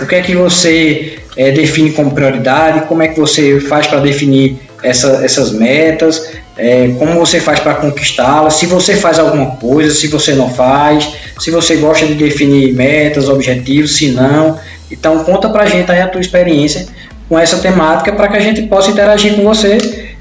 o 0.00 0.06
que 0.06 0.14
é 0.16 0.20
que 0.20 0.34
você 0.34 1.18
eh, 1.36 1.52
define 1.52 1.92
como 1.92 2.10
prioridade, 2.10 2.86
como 2.88 3.02
é 3.02 3.08
que 3.08 3.18
você 3.18 3.60
faz 3.60 3.86
para 3.86 4.00
definir 4.00 4.56
essa- 4.82 5.20
essas 5.24 5.52
metas, 5.52 6.26
eh, 6.58 6.90
como 6.98 7.12
você 7.14 7.38
faz 7.40 7.60
para 7.60 7.74
conquistá-las, 7.74 8.54
se 8.54 8.66
você 8.66 8.96
faz 8.96 9.18
alguma 9.20 9.52
coisa, 9.56 9.94
se 9.94 10.08
você 10.08 10.32
não 10.34 10.50
faz, 10.50 11.08
se 11.38 11.50
você 11.52 11.76
gosta 11.76 12.04
de 12.06 12.14
definir 12.14 12.72
metas, 12.74 13.28
objetivos, 13.28 13.96
se 13.96 14.08
não. 14.08 14.58
Então 14.90 15.22
conta 15.22 15.48
pra 15.48 15.66
gente 15.66 15.90
aí 15.92 16.00
a 16.00 16.08
tua 16.08 16.20
experiência 16.20 16.86
com 17.28 17.38
essa 17.38 17.58
temática 17.58 18.12
para 18.12 18.26
que 18.28 18.36
a 18.36 18.40
gente 18.40 18.62
possa 18.62 18.90
interagir 18.90 19.34
com 19.36 19.44
você 19.44 19.78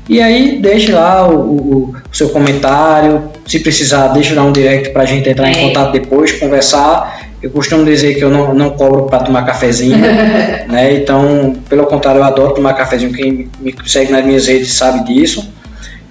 e 0.07 0.21
aí 0.21 0.59
deixe 0.61 0.91
lá 0.91 1.27
o, 1.27 1.33
o- 1.35 1.95
o 2.11 2.15
seu 2.15 2.29
comentário, 2.29 3.29
se 3.45 3.59
precisar 3.59 4.07
deixe 4.09 4.33
lá 4.33 4.43
um 4.43 4.51
direct 4.51 4.89
para 4.89 5.03
a 5.03 5.05
gente 5.05 5.29
entrar 5.29 5.47
É. 5.47 5.51
em 5.51 5.67
contato 5.67 5.91
depois, 5.91 6.31
conversar. 6.33 7.29
Eu 7.41 7.51
costumo 7.51 7.85
dizer 7.85 8.15
que 8.15 8.23
eu 8.23 8.29
não, 8.29 8.53
não 8.53 8.71
cobro 8.71 9.03
para 9.03 9.19
tomar 9.19 9.43
cafezinho, 9.43 9.97
né? 10.67 10.93
Então, 10.93 11.55
pelo 11.69 11.85
contrário, 11.85 12.19
eu 12.19 12.25
adoro 12.25 12.53
tomar 12.53 12.73
cafezinho. 12.73 13.13
Quem 13.13 13.49
me 13.59 13.73
segue 13.85 14.11
nas 14.11 14.25
minhas 14.25 14.45
redes 14.47 14.73
sabe 14.73 15.05
disso. 15.05 15.47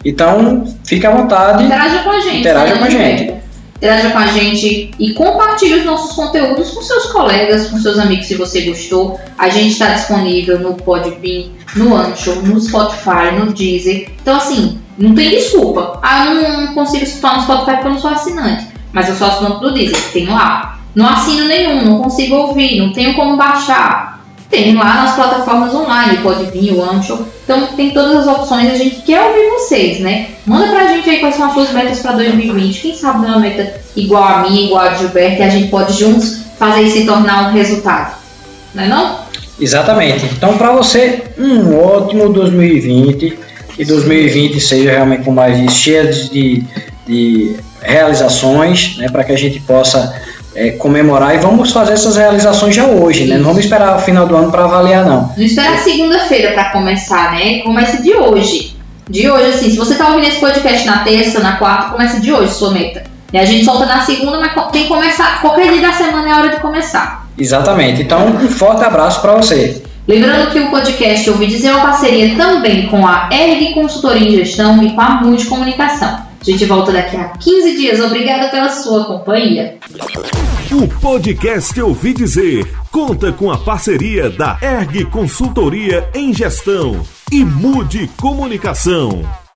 Então, 0.05 0.65
fique 0.85 1.07
à 1.07 1.11
vontade. 1.11 1.65
Interaja 1.65 1.99
com 1.99 2.11
a 2.11 2.21
gente. 2.21 2.39
Interaja 2.41 2.73
né, 2.75 2.79
com 2.79 2.85
a 2.85 2.91
gente. 2.91 3.19
Gilberto? 3.19 3.49
Interaja 3.77 4.11
com 4.11 4.19
a 4.19 4.27
gente 4.27 4.91
e 4.99 5.13
compartilhe 5.13 5.75
os 5.75 5.85
nossos 5.85 6.13
conteúdos 6.17 6.71
com 6.71 6.83
seus 6.83 7.07
colegas, 7.07 7.69
com 7.69 7.79
seus 7.79 7.99
amigos 7.99 8.27
se 8.27 8.35
você 8.35 8.63
gostou. 8.63 9.21
A 9.37 9.49
gente 9.49 9.73
está 9.73 9.91
disponível 9.91 10.59
no 10.59 10.75
Podbean, 10.75 11.51
no 11.77 11.95
Anchor, 11.95 12.43
no 12.43 12.61
Spotify, 12.61 13.33
no 13.39 13.53
Deezer. 13.53 14.09
Então, 14.21 14.37
assim, 14.37 14.79
não 14.99 15.15
tem 15.15 15.31
desculpa. 15.31 15.99
Ah, 16.03 16.27
eu 16.27 16.35
não 16.35 16.75
consigo 16.75 17.05
escutar 17.05 17.37
no 17.37 17.43
Spotify 17.43 17.73
porque 17.73 17.87
eu 17.87 17.93
não 17.93 18.01
sou 18.01 18.11
assinante. 18.11 18.67
Mas 18.93 19.09
eu 19.09 19.15
sou 19.15 19.29
assinante 19.29 19.61
do 19.61 19.73
Deezer, 19.73 20.13
tem 20.13 20.27
lá. 20.27 20.79
Não 20.95 21.09
assino 21.09 21.45
nenhum, 21.45 21.85
não 21.85 22.03
consigo 22.03 22.35
ouvir, 22.35 22.79
não 22.79 22.93
tenho 22.93 23.15
como 23.15 23.37
baixar. 23.37 24.19
Tem 24.51 24.75
lá 24.75 25.03
nas 25.03 25.15
plataformas 25.15 25.75
online, 25.75 26.19
Podbean, 26.19 26.75
o 26.75 26.83
Anchor. 26.83 27.21
Então 27.45 27.67
tem 27.77 27.91
todas 27.91 28.17
as 28.17 28.27
opções, 28.27 28.73
a 28.73 28.77
gente 28.77 29.03
quer 29.03 29.21
ouvir 29.23 29.49
vocês, 29.51 30.01
né? 30.01 30.29
Manda 30.47 30.69
pra 30.69 30.89
gente 30.89 31.09
aí 31.09 31.21
quais 31.21 31.35
são 31.35 31.47
as 31.47 31.53
suas 31.53 31.71
metas 31.71 32.01
pra 32.01 32.13
2020. 32.13 32.81
Quem 32.81 32.95
sabe 32.95 33.27
é 33.27 33.29
uma 33.29 33.39
meta 33.39 33.81
igual 33.95 34.25
a 34.25 34.39
minha, 34.43 34.65
igual 34.65 34.83
a 34.83 34.89
de 34.89 35.01
Gilberto, 35.01 35.41
e 35.41 35.45
a 35.45 35.51
gente 35.51 35.69
pode 35.69 35.93
juntos 35.93 36.41
fazer 36.59 36.83
isso 36.83 36.99
se 36.99 37.07
tornar 37.07 37.49
um 37.49 37.53
resultado. 37.53 38.17
Não 38.75 38.83
é 38.83 38.89
não? 38.89 39.19
Exatamente. 39.61 40.25
Então, 40.25 40.57
para 40.57 40.73
você, 40.73 41.25
um 41.37 41.79
ótimo 41.79 42.33
2020 42.33 43.39
e 43.79 43.85
2020 43.85 44.61
seja 44.61 44.91
realmente, 44.91 45.25
como 45.25 45.37
mais 45.37 45.73
cheia 45.73 46.07
de, 46.07 46.65
de 47.07 47.57
realizações, 47.81 48.97
né, 48.97 49.09
para 49.09 49.25
que 49.25 49.33
a 49.33 49.39
gente 49.39 49.61
possa 49.61 50.21
é, 50.55 50.71
comemorar 50.73 51.35
e 51.35 51.39
vamos 51.39 51.71
fazer 51.71 51.93
essas 51.93 52.17
realizações 52.17 52.75
já 52.75 52.85
hoje, 52.85 53.27
né? 53.27 53.37
Não 53.37 53.45
vamos 53.45 53.61
esperar 53.61 53.97
o 53.97 54.01
final 54.01 54.27
do 54.27 54.37
ano 54.37 54.51
para 54.51 54.65
avaliar, 54.65 55.07
não. 55.07 55.33
Não 55.37 55.45
espera 55.45 55.79
segunda-feira 55.79 56.53
pra 56.53 56.71
começar, 56.71 57.33
né? 57.33 57.61
Começa 57.61 58.03
de 58.03 58.13
hoje. 58.15 58.77
De 59.09 59.31
hoje, 59.31 59.51
assim, 59.51 59.71
se 59.71 59.77
você 59.77 59.95
tá 59.95 60.09
ouvindo 60.09 60.27
esse 60.27 60.41
podcast 60.41 60.85
na 60.87 60.99
terça, 60.99 61.39
na 61.41 61.57
quarta, 61.57 61.93
começa 61.93 62.21
de 62.21 62.33
hoje 62.33 62.53
sua 62.53 62.73
meta. 62.73 63.05
E 63.33 63.39
a 63.39 63.45
gente 63.45 63.65
solta 63.65 63.87
na 63.87 64.05
segunda, 64.05 64.39
mas 64.41 64.53
tem 64.73 64.83
que 64.83 64.89
começar. 64.89 65.41
Qualquer 65.41 65.71
dia 65.71 65.83
da 65.83 65.93
semana 65.93 66.29
é 66.29 66.35
hora 66.35 66.49
de 66.49 66.61
começar. 66.61 67.27
Exatamente. 67.39 68.03
Então, 68.03 68.27
um 68.27 68.49
forte 68.49 68.83
abraço 68.83 69.21
para 69.21 69.35
você. 69.35 69.83
Lembrando 70.09 70.51
que 70.51 70.59
o 70.59 70.71
podcast 70.71 71.29
Ouvi 71.29 71.47
Dizer 71.49 71.69
é 71.69 71.73
uma 71.73 71.83
parceria 71.83 72.35
também 72.35 72.87
com 72.87 73.07
a 73.07 73.29
ERG 73.31 73.75
Consultoria 73.75 74.27
em 74.27 74.37
Gestão 74.37 74.83
e 74.83 74.95
com 74.95 75.01
a 75.03 75.21
Multi 75.21 75.45
Comunicação. 75.45 76.09
A 76.09 76.45
gente 76.45 76.65
volta 76.65 76.91
daqui 76.91 77.15
a 77.15 77.29
15 77.29 77.77
dias. 77.77 78.01
Obrigada 78.01 78.49
pela 78.49 78.71
sua 78.71 79.05
companhia. 79.05 79.77
O 80.73 80.89
podcast 81.01 81.79
Ouvi 81.83 82.15
Dizer 82.15 82.67
conta 82.91 83.31
com 83.33 83.51
a 83.51 83.59
parceria 83.59 84.31
da 84.31 84.57
ERG 84.63 85.05
Consultoria 85.11 86.09
em 86.15 86.33
Gestão 86.33 87.03
e 87.31 87.45
Mude 87.45 88.09
Comunicação. 88.17 89.48